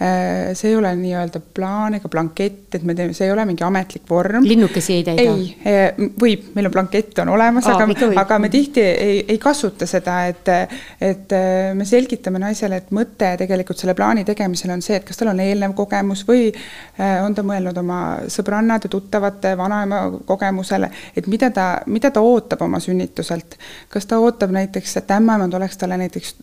[0.00, 3.62] Äh, see ei ole nii-öelda plaan ega blankett, et me teeme, see ei ole mingi
[3.62, 4.42] ametlik vorm.
[4.42, 5.22] linnukesi ei täida?
[5.22, 7.86] ei, äh, võib, meil on blankett on olemas, aga,
[8.24, 10.50] aga me tihti ei, ei kasuta seda, et,
[10.98, 15.20] et äh, me selgitame naisele, et mõte tegelikult selle plaani tegemisel on see, et kas
[15.20, 16.50] tal on eelnev kogemus või
[16.98, 22.82] on ta mõelnud oma sõbrannade, tuttavate, vanaema kogemusele, et mida ta, mida ta ootab oma
[22.82, 23.54] sünnituselt.
[23.94, 26.34] kas ta ootab näiteks, et ämmaemand oleks talle näiteks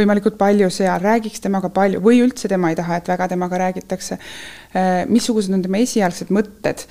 [0.00, 4.18] võimalikult palju seal, räägiks temaga palju või üldse tema ei taha, et väga temaga räägitakse.
[4.74, 6.86] Äh, missugused on tema esialgsed mõtted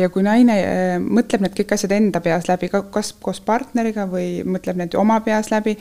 [0.00, 4.44] ja kui naine äh, mõtleb need kõik asjad enda peas läbi, kas koos partneriga või
[4.46, 5.74] mõtleb need oma peas läbi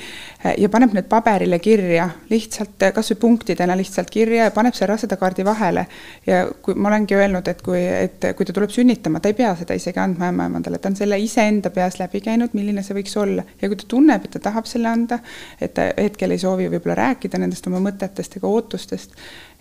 [0.58, 5.86] ja paneb need paberile kirja, lihtsalt kasvõi punktidena lihtsalt kirja ja paneb selle rasedakaardi vahele.
[6.26, 9.54] ja kui ma olengi öelnud, et kui, et kui ta tuleb sünnitama, ta ei pea
[9.60, 13.46] seda isegi andma ämmaemandale, ta on selle iseenda peas läbi käinud, milline see võiks olla
[13.62, 15.20] ja kui ta tunneb, et ta tahab selle anda,
[15.62, 19.14] et ta hetkel ei soovi võib-olla rääkida nendest oma mõtetest ega ootustest,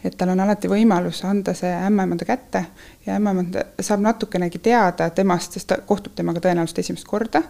[0.04, 2.64] et tal on alati võimalus anda see ämmaemanda kätte
[3.06, 7.42] ja ämmaemand saab natukenegi teada temast, sest ta kohtub temaga tõenäoliselt esimest korda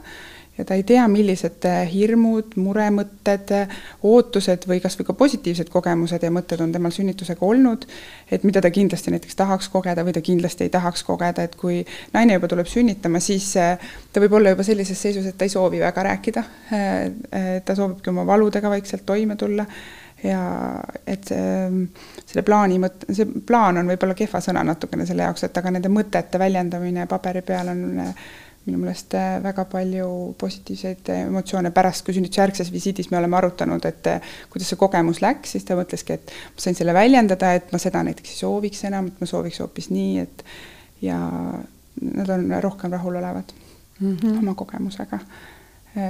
[0.58, 3.50] ja ta ei tea, millised hirmud, muremõtted,
[4.06, 7.86] ootused või kas või ka positiivsed kogemused ja mõtted on temal sünnitusega olnud,
[8.30, 11.80] et mida ta kindlasti näiteks tahaks kogeda või ta kindlasti ei tahaks kogeda, et kui
[12.14, 15.82] naine juba tuleb sünnitama, siis ta võib olla juba sellises seisus, et ta ei soovi
[15.82, 16.44] väga rääkida.
[17.64, 19.66] ta soovibki oma valudega vaikselt toime tulla
[20.24, 20.44] ja
[21.06, 21.68] et see,
[22.24, 25.92] selle plaani mõte, see plaan on võib-olla kehva sõna natukene selle jaoks, et aga nende
[25.92, 27.84] mõtete väljendamine paberi peal on
[28.64, 29.12] minu meelest
[29.44, 30.08] väga palju
[30.40, 34.08] positiivseid emotsioone pärast, kui sünnitusjärgses visiidis me oleme arutanud, et
[34.52, 38.00] kuidas see kogemus läks, siis ta mõtleski, et ma sain selle väljendada, et ma seda
[38.06, 40.46] näiteks ei sooviks enam, et ma sooviks hoopis nii, et
[41.04, 41.18] ja
[42.00, 43.52] nad on rohkem rahulolevad
[44.00, 44.38] mm -hmm.
[44.38, 45.18] oma kogemusega.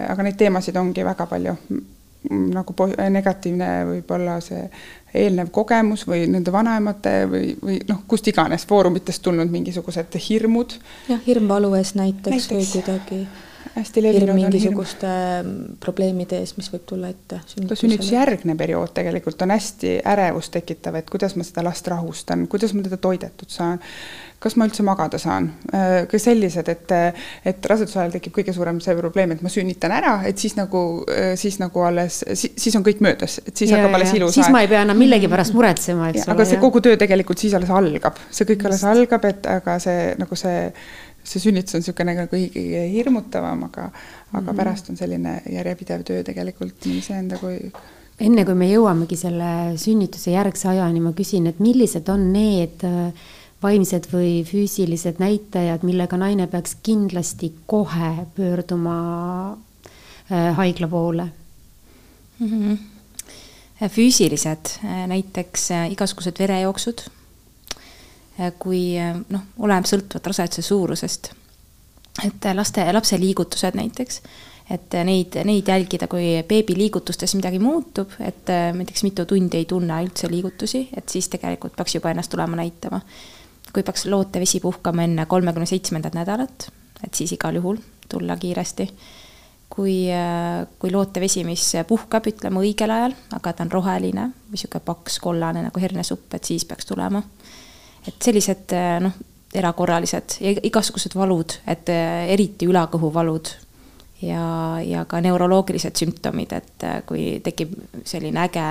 [0.09, 1.57] aga neid teemasid ongi väga palju
[2.31, 2.75] nagu
[3.11, 4.67] negatiivne võib-olla see
[5.15, 10.79] eelnev kogemus või nende vanaemate või, või noh, kust iganes foorumitest tulnud mingisugused hirmud.
[11.09, 13.21] jah, hirm valu ees näiteks, näiteks või kuidagi
[13.75, 15.55] hästi levinud mingisuguste hirm.
[15.83, 17.41] probleemide ees, mis võib tulla ette.
[17.55, 22.85] sünnitusjärgne periood tegelikult on hästi ärevust tekitav, et kuidas ma seda last rahustan, kuidas ma
[22.87, 23.83] teda toidetud saan
[24.45, 26.93] kas ma üldse magada saan, äh, ka sellised, et,
[27.49, 30.83] et raseduse ajal tekib kõige suurem see probleem, et ma sünnitan ära, et siis nagu,
[31.09, 34.37] äh, siis nagu alles, siis on kõik möödas, et siis ja, hakkab alles ilus aeg.
[34.43, 36.37] siis ma ei pea enam millegi pärast muretsema, eks ole.
[36.37, 40.13] aga see kogu töö tegelikult siis alles algab, see kõik alles algab, et aga see
[40.21, 40.67] nagu see,
[41.25, 44.57] see sünnitus on niisugune nagu kõige hirmutavam, aga, aga mm -hmm.
[44.61, 47.57] pärast on selline järjepidev töö tegelikult nii iseenda kui
[48.21, 49.49] enne kui me jõuamegi selle
[49.81, 53.33] sünnituse järgse ajani, ma küsin, et millised on need äh,
[53.65, 58.97] vaimsed või füüsilised näitajad, millega naine peaks kindlasti kohe pöörduma
[59.53, 61.29] äh, haigla poole
[62.39, 62.49] mm?
[62.49, 62.79] -hmm.
[63.89, 67.07] füüsilised, äh, näiteks igasugused verejooksud,
[68.59, 68.97] kui
[69.31, 71.29] noh, oleneb sõltuvalt raseduse suurusest,
[72.27, 74.21] et laste, lapse liigutused näiteks
[74.71, 80.01] et neid, neid jälgida, kui beebi liigutustes midagi muutub, et näiteks mitu tundi ei tunne
[80.03, 83.01] üldse liigutusi, et siis tegelikult peaks juba ennast tulema näitama
[83.75, 86.69] kui peaks lootevesi puhkama enne kolmekümne seitsmendat nädalat,
[87.05, 88.89] et siis igal juhul tulla kiiresti.
[89.75, 94.85] kui, äh, kui lootevesi, mis puhkab, ütleme õigel ajal, aga ta on roheline või niisugune
[94.87, 97.23] paks kollane nagu hernesupp, et siis peaks tulema.
[98.07, 99.13] et sellised äh, noh,
[99.55, 103.51] erakorralised ja igasugused valud, et äh, eriti ülakõhuvalud
[104.23, 108.69] ja, ja ka neuroloogilised sümptomid, et kui tekib selline äge,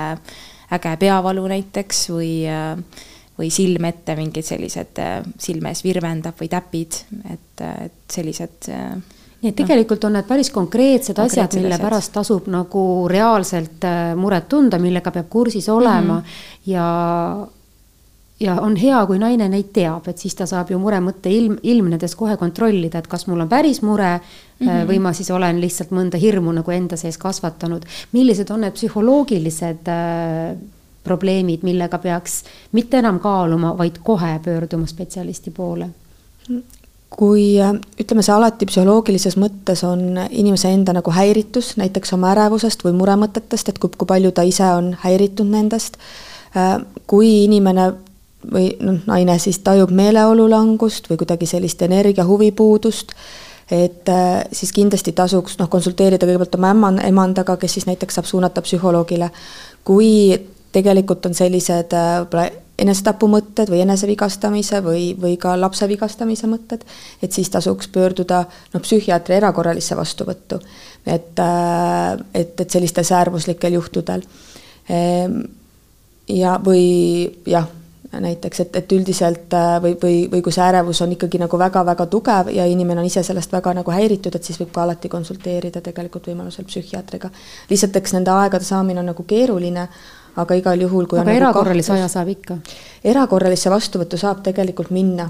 [0.72, 2.78] äge peavalu näiteks või äh,
[3.38, 7.00] või silm ette, mingid sellised äh, silme ees virvendab või täpid,
[7.32, 8.94] et, äh, et sellised äh,
[9.44, 11.84] nii et tegelikult on need päris konkreetsed asjad, mille asjad.
[11.84, 13.84] pärast tasub nagu reaalselt
[14.16, 16.70] muret tunda, millega peab kursis olema mm -hmm.
[16.72, 16.86] ja
[18.40, 22.16] ja on hea, kui naine neid teab, et siis ta saab ju muremõtte ilm, ilmnedes
[22.18, 24.86] kohe kontrollida, et kas mul on päris mure mm -hmm.
[24.88, 27.84] või ma siis olen lihtsalt mõnda hirmu nagu enda sees kasvatanud.
[28.12, 29.88] millised on need psühholoogilised
[31.04, 35.90] probleemid, millega peaks mitte enam kaaluma, vaid kohe pöörduma spetsialisti poole?
[37.14, 37.54] kui
[38.00, 43.70] ütleme, see alati psühholoogilises mõttes on inimese enda nagu häiritus, näiteks oma ärevusest või muremõtetest,
[43.70, 45.98] et kui, kui palju ta ise on häiritud nendest,
[47.10, 47.92] kui inimene
[48.52, 53.14] või noh, naine siis tajub meeleolu langust või kuidagi sellist energia huvipuudust,
[53.72, 54.10] et
[54.52, 59.30] siis kindlasti tasuks noh, konsulteerida kõigepealt oma ema, emandaga, kes siis näiteks saab suunata psühholoogile.
[59.84, 60.10] kui
[60.74, 66.82] tegelikult on sellised äh, võib-olla enesetapumõtted või enesevigastamise või, või ka lapse vigastamise mõtted,
[67.22, 70.58] et siis tasuks pöörduda noh, psühhiaatri erakorralisse vastuvõttu.
[71.06, 74.22] et, äh, et, et sellistel äärmuslikel juhtudel.
[74.88, 75.40] Ehm,
[76.28, 77.68] ja, või jah,
[78.20, 82.06] näiteks, et, et üldiselt äh, või, või, või kui see ärevus on ikkagi nagu väga-väga
[82.10, 85.80] tugev ja inimene on ise sellest väga nagu häiritud, et siis võib ka alati konsulteerida
[85.84, 87.30] tegelikult võimalusel psühhiaatriga.
[87.70, 89.88] lihtsalt eks nende aegade saamine on nagu keeruline,
[90.36, 92.58] aga igal juhul, kui aga nagu erakorralise aja saab ikka?
[93.04, 95.28] erakorralisse vastuvõttu saab tegelikult minna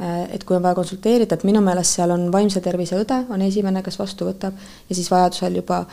[0.00, 3.42] äh, et kui on vaja konsulteerida, et minu meelest seal on vaimse tervise õde, on
[3.46, 5.84] esimene, kes vastu võtab ja siis vajadusel juba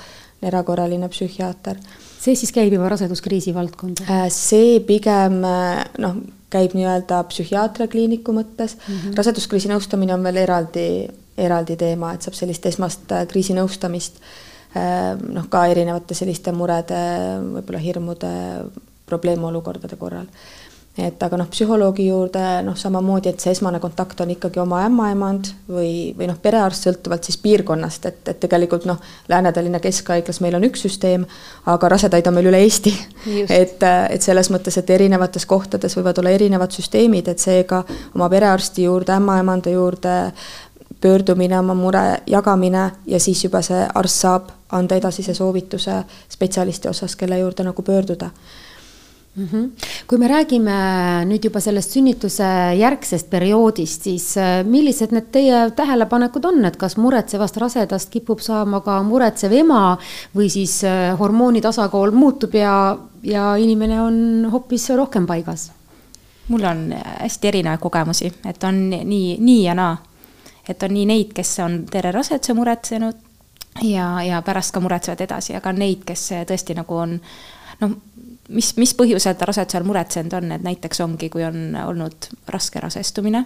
[0.42, 1.80] erakorraline psühhiaater
[2.28, 4.08] see siis käib juba raseduskriisi valdkonda?
[4.10, 6.20] Äh, see pigem äh, noh,
[6.54, 9.16] käib nii-öelda psühhiaatria kliiniku mõttes mm, -hmm.
[9.20, 10.88] raseduskriisi nõustamine on veel eraldi,
[11.38, 14.22] eraldi teema, et saab sellist esmast äh, kriisinõustamist
[15.22, 17.02] noh, ka erinevate selliste murede,
[17.58, 18.32] võib-olla hirmude,
[19.08, 20.28] probleemolukordade korral
[20.98, 25.52] et aga noh, psühholoogi juurde noh, samamoodi, et see esmane kontakt on ikkagi oma ämmaemand
[25.70, 28.98] või, või noh, perearst sõltuvalt siis piirkonnast, et, et tegelikult noh,
[29.30, 31.28] Lääne-Tallinna Keskhaiglas meil on üks süsteem,
[31.70, 32.94] aga rasedaid on meil üle Eesti.
[33.60, 37.84] et, et selles mõttes, et erinevates kohtades võivad olla erinevad süsteemid, et seega
[38.16, 40.18] oma perearsti juurde, ämmaemanda juurde
[41.02, 47.16] pöördumine, oma mure jagamine ja siis juba see arst saab anda edasise soovituse spetsialisti osas,
[47.16, 48.30] kelle juurde nagu pöörduda
[49.38, 49.48] mm.
[49.52, 49.70] -hmm.
[50.08, 50.72] kui me räägime
[51.26, 56.98] nüüd juba sellest sünnituse järgsest perioodist, siis äh, millised need teie tähelepanekud on, et kas
[56.98, 59.98] muretsevast rasedast kipub saama ka muretsev ema
[60.36, 65.72] või siis äh, hormooni tasakaal muutub ja, ja inimene on hoopis rohkem paigas?
[66.48, 69.98] mul on hästi erinevaid kogemusi, et on nii, nii ja naa.
[70.70, 73.24] Et on nii neid, kes on terve raseduse muretsenud
[73.84, 77.18] ja, ja pärast ka muretsevad edasi, aga on neid, kes tõesti nagu on
[77.82, 77.98] noh,
[78.50, 83.44] mis, mis põhjusel ta rasedusel muretsenud on, et näiteks ongi, kui on olnud raske rasestumine,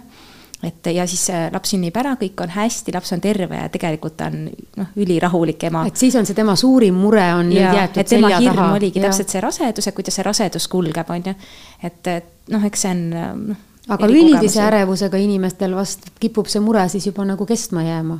[0.62, 4.28] et ja siis laps sünnib ära, kõik on hästi, laps on terve ja tegelikult ta
[4.30, 4.44] on
[4.78, 5.84] noh, ülirahulik ema.
[5.90, 8.70] et siis on see tema suurim mure on ja, jäetud selja taha.
[8.76, 9.08] oligi ja.
[9.08, 11.34] täpselt see rasedus, et kuidas see rasedus kulgeb, on ju.
[11.82, 13.04] et, et noh, eks see on
[13.52, 13.68] noh.
[13.88, 18.18] Aga üldise ärevusega inimestel vast kipub see mure siis juba nagu kestma jääma.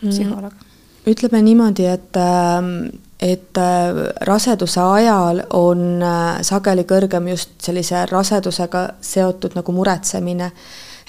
[0.00, 0.52] psühholoog.
[1.06, 2.90] ütleme niimoodi, et äh,
[3.20, 10.50] et äh, raseduse ajal on äh, sageli kõrgem just sellise rasedusega seotud nagu muretsemine.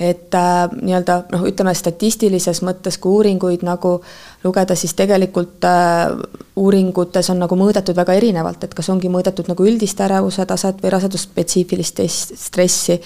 [0.02, 4.00] Et äh, nii-öelda noh, ütleme statistilises mõttes, kui uuringuid nagu
[4.44, 6.10] lugeda, siis tegelikult äh,
[6.58, 10.94] uuringutes on nagu mõõdetud väga erinevalt, et kas ongi mõõdetud nagu üldist ärevuse taset või
[10.96, 12.98] rasedusspetsiifilist stressi.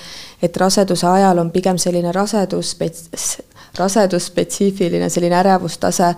[0.41, 2.75] et raseduse ajal on pigem selline rasedus,
[3.77, 6.15] rasedusspetsiifiline selline ärevustase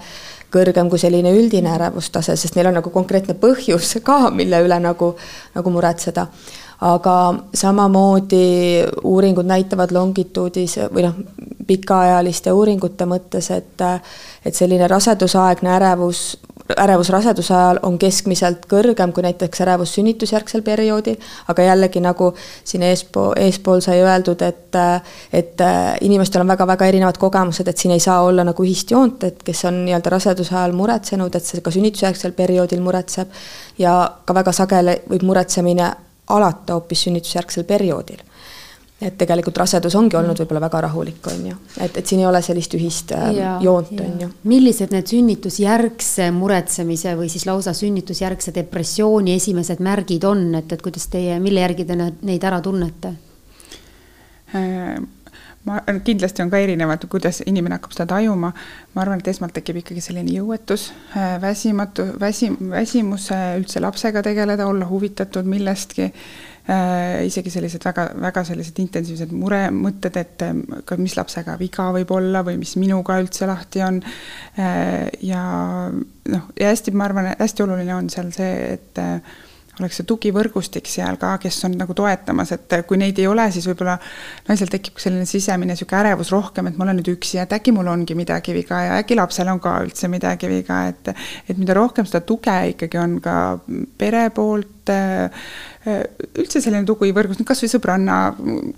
[0.54, 5.16] kõrgem kui selline üldine ärevustase, sest neil on nagu konkreetne põhjus ka, mille üle nagu,
[5.56, 6.28] nagu muretseda.
[6.82, 7.18] Aga
[7.54, 11.16] samamoodi uuringud näitavad longituudis või noh,
[11.68, 13.82] pikaajaliste uuringute mõttes, et
[14.46, 16.38] et selline rasedusaegne ärevus
[16.78, 21.16] ärevus raseduse ajal on keskmiselt kõrgem kui näiteks ärevus sünnitusjärgsel perioodil,
[21.48, 22.34] aga jällegi nagu
[22.68, 24.80] siin eespool, eespool sai öeldud, et
[25.34, 25.64] et
[26.02, 29.64] inimestel on väga-väga erinevad kogemused, et siin ei saa olla nagu ühist joont, et kes
[29.66, 33.32] on nii-öelda raseduse ajal muretsenud, et see ka sünnitusjärgsel perioodil muretseb.
[33.78, 35.92] Ja ka väga sageli võib muretsemine
[36.28, 38.24] alata hoopis sünnitusjärgsel perioodil.
[38.98, 42.40] Et tegelikult rasedus ongi olnud võib-olla väga rahulik, on ju, et, et siin ei ole
[42.42, 44.30] sellist ühist äh, ja, joont, on ju.
[44.50, 51.06] millised need sünnitusjärgse muretsemise või siis lausa sünnitusjärgse depressiooni esimesed märgid on, et, et kuidas
[51.14, 53.14] teie, mille järgi te neid ära tunnete?
[55.68, 58.54] Äh, ma, kindlasti on ka erinevad, kuidas inimene hakkab seda tajuma.
[58.94, 64.68] ma arvan, et esmalt tekib ikkagi selline jõuetus, äh, väsimatu, väsim-, väsimus üldse lapsega tegeleda,
[64.68, 66.12] olla huvitatud millestki
[66.68, 70.42] Äh, isegi sellised väga, väga sellised intensiivsed muremõtted, et
[70.84, 74.02] ka mis lapsega viga võib olla või mis minuga üldse lahti on.
[74.60, 75.44] Äh, ja
[75.88, 79.38] noh, ja hästi, ma arvan, hästi oluline on seal see, et äh,
[79.80, 83.68] oleks see tugivõrgustik seal ka, kes on nagu toetamas, et kui neid ei ole, siis
[83.70, 83.98] võib-olla
[84.48, 87.90] naisel tekib selline sisemine niisugune ärevus rohkem, et ma olen nüüd üksi, et äkki mul
[87.92, 91.14] ongi midagi viga ja äkki lapsel on ka üldse midagi viga, et
[91.48, 93.38] et mida rohkem seda tuge ikkagi on ka
[93.98, 95.32] pere poolt äh,,
[95.88, 96.04] Äh,
[96.42, 98.16] üldse selline tugivõrgus, kas või sõbranna,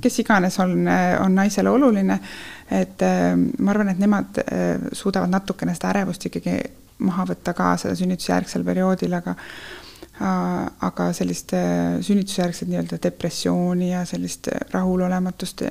[0.03, 0.83] kes iganes on,
[1.23, 2.19] on naisele oluline,
[2.75, 6.59] et äh, ma arvan, et nemad äh, suudavad natukene seda ärevust ikkagi
[7.07, 9.33] maha võtta ka selle sünnitusjärgsel perioodil, aga
[10.20, 11.53] aga sellist
[12.03, 15.63] sünnitusjärgset nii-öelda depressiooni ja sellist rahulolematust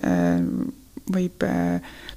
[1.12, 1.44] võib,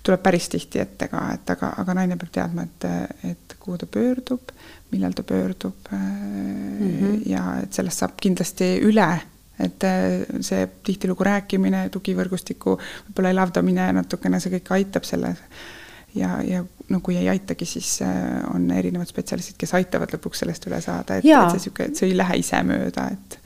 [0.03, 2.87] tuleb päris tihti ette ka, et aga, aga naine peab teadma, et,
[3.31, 4.53] et kuhu ta pöördub,
[4.91, 7.21] millal ta pöördub mm -hmm.
[7.29, 9.09] ja et sellest saab kindlasti üle,
[9.59, 9.83] et
[10.41, 15.37] see tihtilugu rääkimine, tugivõrgustiku võib-olla elavdamine natukene, see kõik aitab selles
[16.15, 18.09] ja, ja no kui ei aitagi, siis äh,
[18.53, 22.09] on erinevad spetsialistid, kes aitavad lõpuks sellest üle saada, et, et see niisugune, et see
[22.09, 23.37] ei lähe ise mööda, et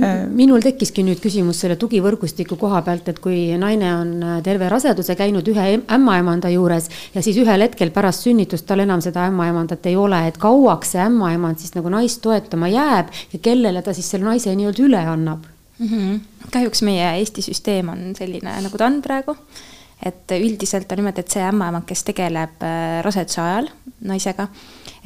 [0.00, 4.70] äh, minul tekkiski nüüd küsimus selle tugivõrgustiku koha pealt, et kui naine on äh, terve
[4.72, 5.66] raseduse käinud ühe
[5.98, 10.40] ämmaemanda juures ja siis ühel hetkel pärast sünnitust tal enam seda ämmaemandat ei ole, et
[10.40, 14.88] kauaks see ämmaemand siis nagu naist toetama jääb ja kellele ta siis selle naise nii-öelda
[14.88, 15.44] üle annab
[15.78, 15.88] mm?
[15.88, 16.20] -hmm.
[16.52, 19.36] kahjuks meie Eesti süsteem on selline, nagu ta on praegu
[20.04, 23.68] et üldiselt on niimoodi, et see ämmaemand, kes tegeleb äh, raseduse ajal
[24.06, 24.44] naisega,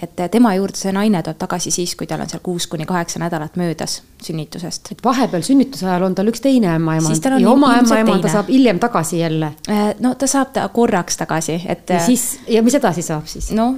[0.02, 3.20] et tema juurde see naine tuleb tagasi siis, kui tal on seal kuus kuni kaheksa
[3.22, 4.90] nädalat möödas sünnitusest.
[4.92, 8.80] et vahepeal sünnituse ajal on tal üks teine ämmaemand ja oma ämmaemand ta saab hiljem
[8.82, 9.52] tagasi jälle?
[9.70, 11.90] Äh, no ta saab ta korraks tagasi, et.
[11.90, 13.52] ja siis, ja mis edasi saab siis?
[13.54, 13.76] no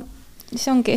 [0.48, 0.96] siis ongi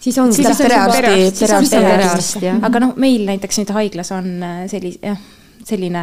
[0.00, 0.46] siis ongi.
[0.46, 1.02] on perearsti,
[1.40, 5.18] perearsti, perearst, aga noh, meil näiteks nüüd haiglas on äh, sellise, jah
[5.68, 6.02] selline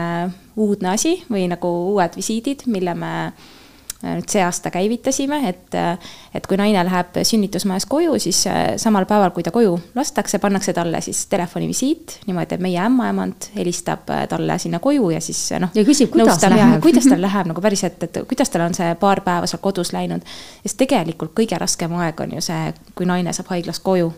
[0.56, 6.12] uudne asi või nagu uued visiidid, mille me äh, nüüd see aasta käivitasime, et, äh,
[6.36, 10.74] et kui naine läheb sünnitusmajas koju, siis äh, samal päeval, kui ta koju lastakse, pannakse
[10.78, 15.74] talle siis telefonivisiit, niimoodi, et meie ämmaemand helistab talle sinna koju ja siis noh.
[15.76, 16.82] ja küsib, kuidas tal läheb.
[16.88, 20.28] kuidas tal läheb nagu päriselt, et kuidas tal on see paar päeva seal kodus läinud.
[20.64, 24.14] sest tegelikult kõige raskem aeg on ju see, kui naine saab haiglast koju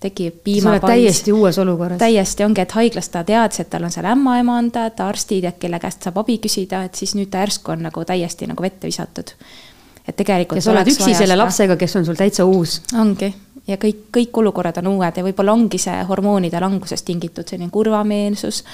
[0.00, 0.80] tekib piimapais.
[0.80, 1.98] täiesti uues olukorras.
[1.98, 6.06] täiesti ongi, et haiglas ta teadis, et tal on seal ämmaemandad, arstid, et kelle käest
[6.06, 9.34] saab abi küsida, et siis nüüd ta järsku on nagu täiesti nagu vette visatud.
[10.08, 10.56] et tegelikult.
[10.56, 12.80] ja sa oled üksi selle lapsega, kes on sul täitsa uus.
[12.98, 13.34] ongi
[13.68, 18.64] ja kõik, kõik olukorrad on uued ja võib-olla ongi see hormoonide langusest tingitud selline kurvameelsus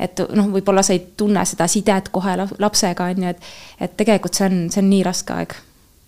[0.00, 4.34] et noh, võib-olla sa ei tunne seda sidet kohe lapsega, on ju, et, et tegelikult
[4.34, 5.54] see on, see on nii raske aeg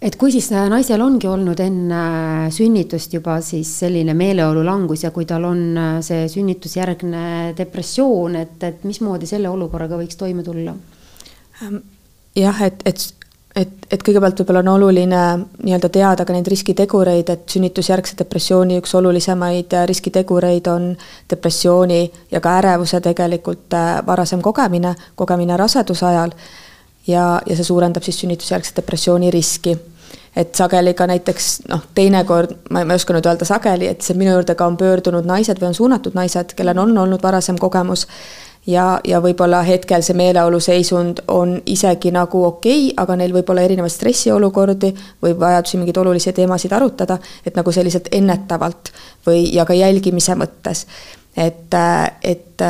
[0.04, 5.06] et kui siis äh, naisel ongi olnud enne äh, sünnitust juba siis selline meeleolu langus
[5.06, 10.44] ja kui tal on äh, see sünnitusjärgne depressioon, et, et mismoodi selle olukorraga võiks toime
[10.44, 10.74] tulla?
[11.64, 11.78] Ähm,
[12.36, 13.06] jah, et, et,
[13.56, 15.22] et, et kõigepealt võib-olla on oluline
[15.62, 20.90] nii-öelda teada ka neid riskitegureid, et sünnitusjärgse depressiooni üks olulisemaid riskitegureid on
[21.32, 22.02] depressiooni
[22.34, 26.36] ja ka ärevuse tegelikult varasem kogemine, kogemine raseduse ajal
[27.08, 29.78] ja, ja see suurendab siis sünnitusjärgse depressiooni riski
[30.36, 34.34] et sageli ka näiteks noh, teinekord, ma ei, oska nüüd öelda sageli, et see minu
[34.34, 38.06] juurde ka on pöördunud naised või on suunatud naised, kellel on olnud varasem kogemus
[38.66, 43.64] ja, ja võib-olla hetkel see meeleoluseisund on isegi nagu okei okay,, aga neil võib olla
[43.66, 48.92] erinevaid stressiolukordi või vajadusi mingeid olulisi teemasid arutada, et nagu selliselt ennetavalt
[49.26, 50.86] või, ja ka jälgimise mõttes.
[51.36, 51.74] et,
[52.22, 52.62] et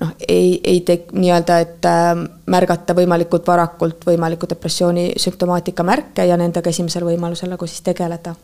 [0.00, 2.10] noh, ei, ei tek-, nii-öelda, et äh,
[2.50, 8.34] märgata võimalikult varakult võimaliku depressiooni sümptomaatika märke ja nendega esimesel võimalusel nagu siis tegeleda.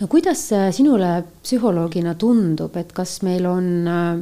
[0.00, 0.46] no kuidas
[0.76, 4.12] sinule psühholoogina tundub, et kas meil on äh,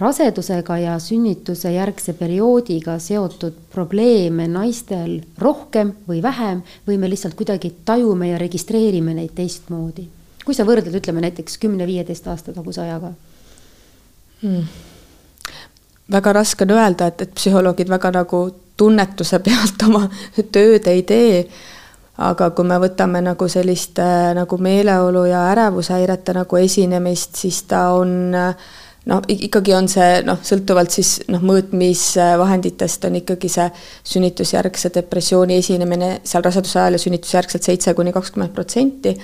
[0.00, 7.74] rasedusega ja sünnituse järgse perioodiga seotud probleeme naistel rohkem või vähem või me lihtsalt kuidagi
[7.84, 10.08] tajume ja registreerime neid teistmoodi?
[10.44, 13.14] kui sa võrdled, ütleme näiteks kümne-viieteist aasta taguse ajaga
[14.42, 14.92] hmm
[16.12, 18.44] väga raske on öelda, et, et psühholoogid väga nagu
[18.76, 20.08] tunnetuse pealt oma
[20.52, 21.46] tööd ei tee.
[22.14, 23.98] aga kui me võtame nagu sellist
[24.38, 30.94] nagu meeleolu ja ärevushäirete nagu esinemist, siis ta on noh, ikkagi on see noh, sõltuvalt
[30.94, 33.66] siis noh, mõõtmisvahenditest on ikkagi see
[34.14, 39.16] sünnitusjärgse depressiooni esinemine seal raseduse ajal ja sünnitusjärgselt seitse kuni kakskümmend protsenti.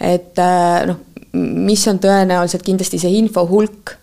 [0.00, 0.38] et
[0.86, 1.02] noh,
[1.34, 3.98] mis on tõenäoliselt kindlasti see info hulk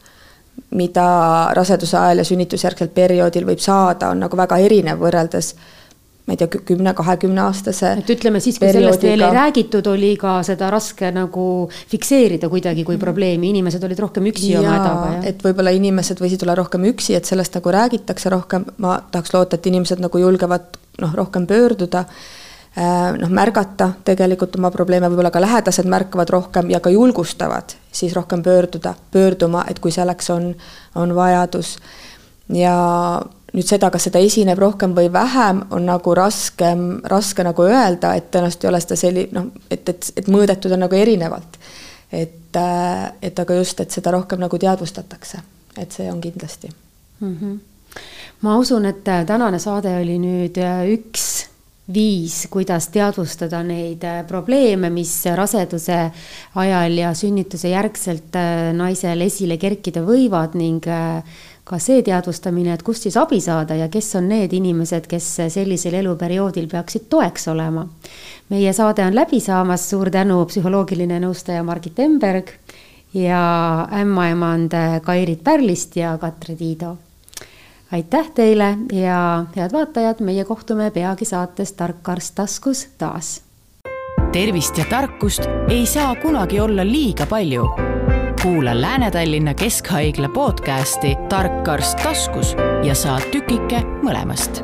[0.76, 1.08] mida
[1.56, 5.56] raseduse ajal ja sünnitusjärgsel perioodil võib saada, on nagu väga erinev võrreldes
[6.26, 7.92] ma ei tea, kümne, kahekümne aastase.
[8.02, 11.44] et ütleme siis, kui sellest veel ei räägitud, oli ka seda raske nagu
[11.92, 16.48] fikseerida kuidagi kui probleemi, inimesed olid rohkem üksi ja, oma hädaga, et võib-olla inimesed võisid
[16.48, 20.82] olla rohkem üksi, et sellest nagu räägitakse rohkem, ma tahaks loota, et inimesed nagu julgevad
[21.04, 22.08] noh, rohkem pöörduda
[22.76, 28.14] Äh, noh, märgata tegelikult oma probleeme, võib-olla ka lähedased märkavad rohkem ja ka julgustavad siis
[28.16, 30.52] rohkem pöörduda, pöörduma, et kui selleks on,
[30.96, 31.78] on vajadus.
[32.54, 32.76] ja
[33.56, 38.30] nüüd seda, kas seda esineb rohkem või vähem, on nagu raskem, raske nagu öelda, et
[38.34, 41.60] tõenäoliselt ei ole seda selli-, noh, et, et, et mõõdetud on nagu erinevalt.
[42.12, 45.40] et, äh, et aga just, et seda rohkem nagu teadvustatakse,
[45.78, 46.70] et see on kindlasti
[47.20, 47.38] mm.
[47.42, 47.58] -hmm.
[48.42, 50.60] ma usun, et tänane saade oli nüüd
[50.94, 51.55] üks
[51.94, 56.00] viis, kuidas teadvustada neid äh, probleeme, mis raseduse
[56.58, 61.22] ajal ja sünnituse järgselt äh, naisel esile kerkida võivad ning äh,
[61.66, 65.98] ka see teadvustamine, et kust siis abi saada ja kes on need inimesed, kes sellisel
[66.02, 67.88] eluperioodil peaksid toeks olema.
[68.50, 72.54] meie saade on läbi saamas, suur tänu, psühholoogiline nõustaja Margit Emberg
[73.14, 74.74] ja ämmaemand
[75.06, 76.98] Kairit Pärlist ja Katre Tiido
[77.92, 83.42] aitäh teile ja head vaatajad, meie kohtume peagi saates Tark arst taskus taas
[84.36, 87.70] tervist ja tarkust ei saa kunagi olla liiga palju.
[88.42, 94.64] kuula Lääne-Tallinna Keskhaigla podcasti Tark arst taskus ja saa tükike mõlemast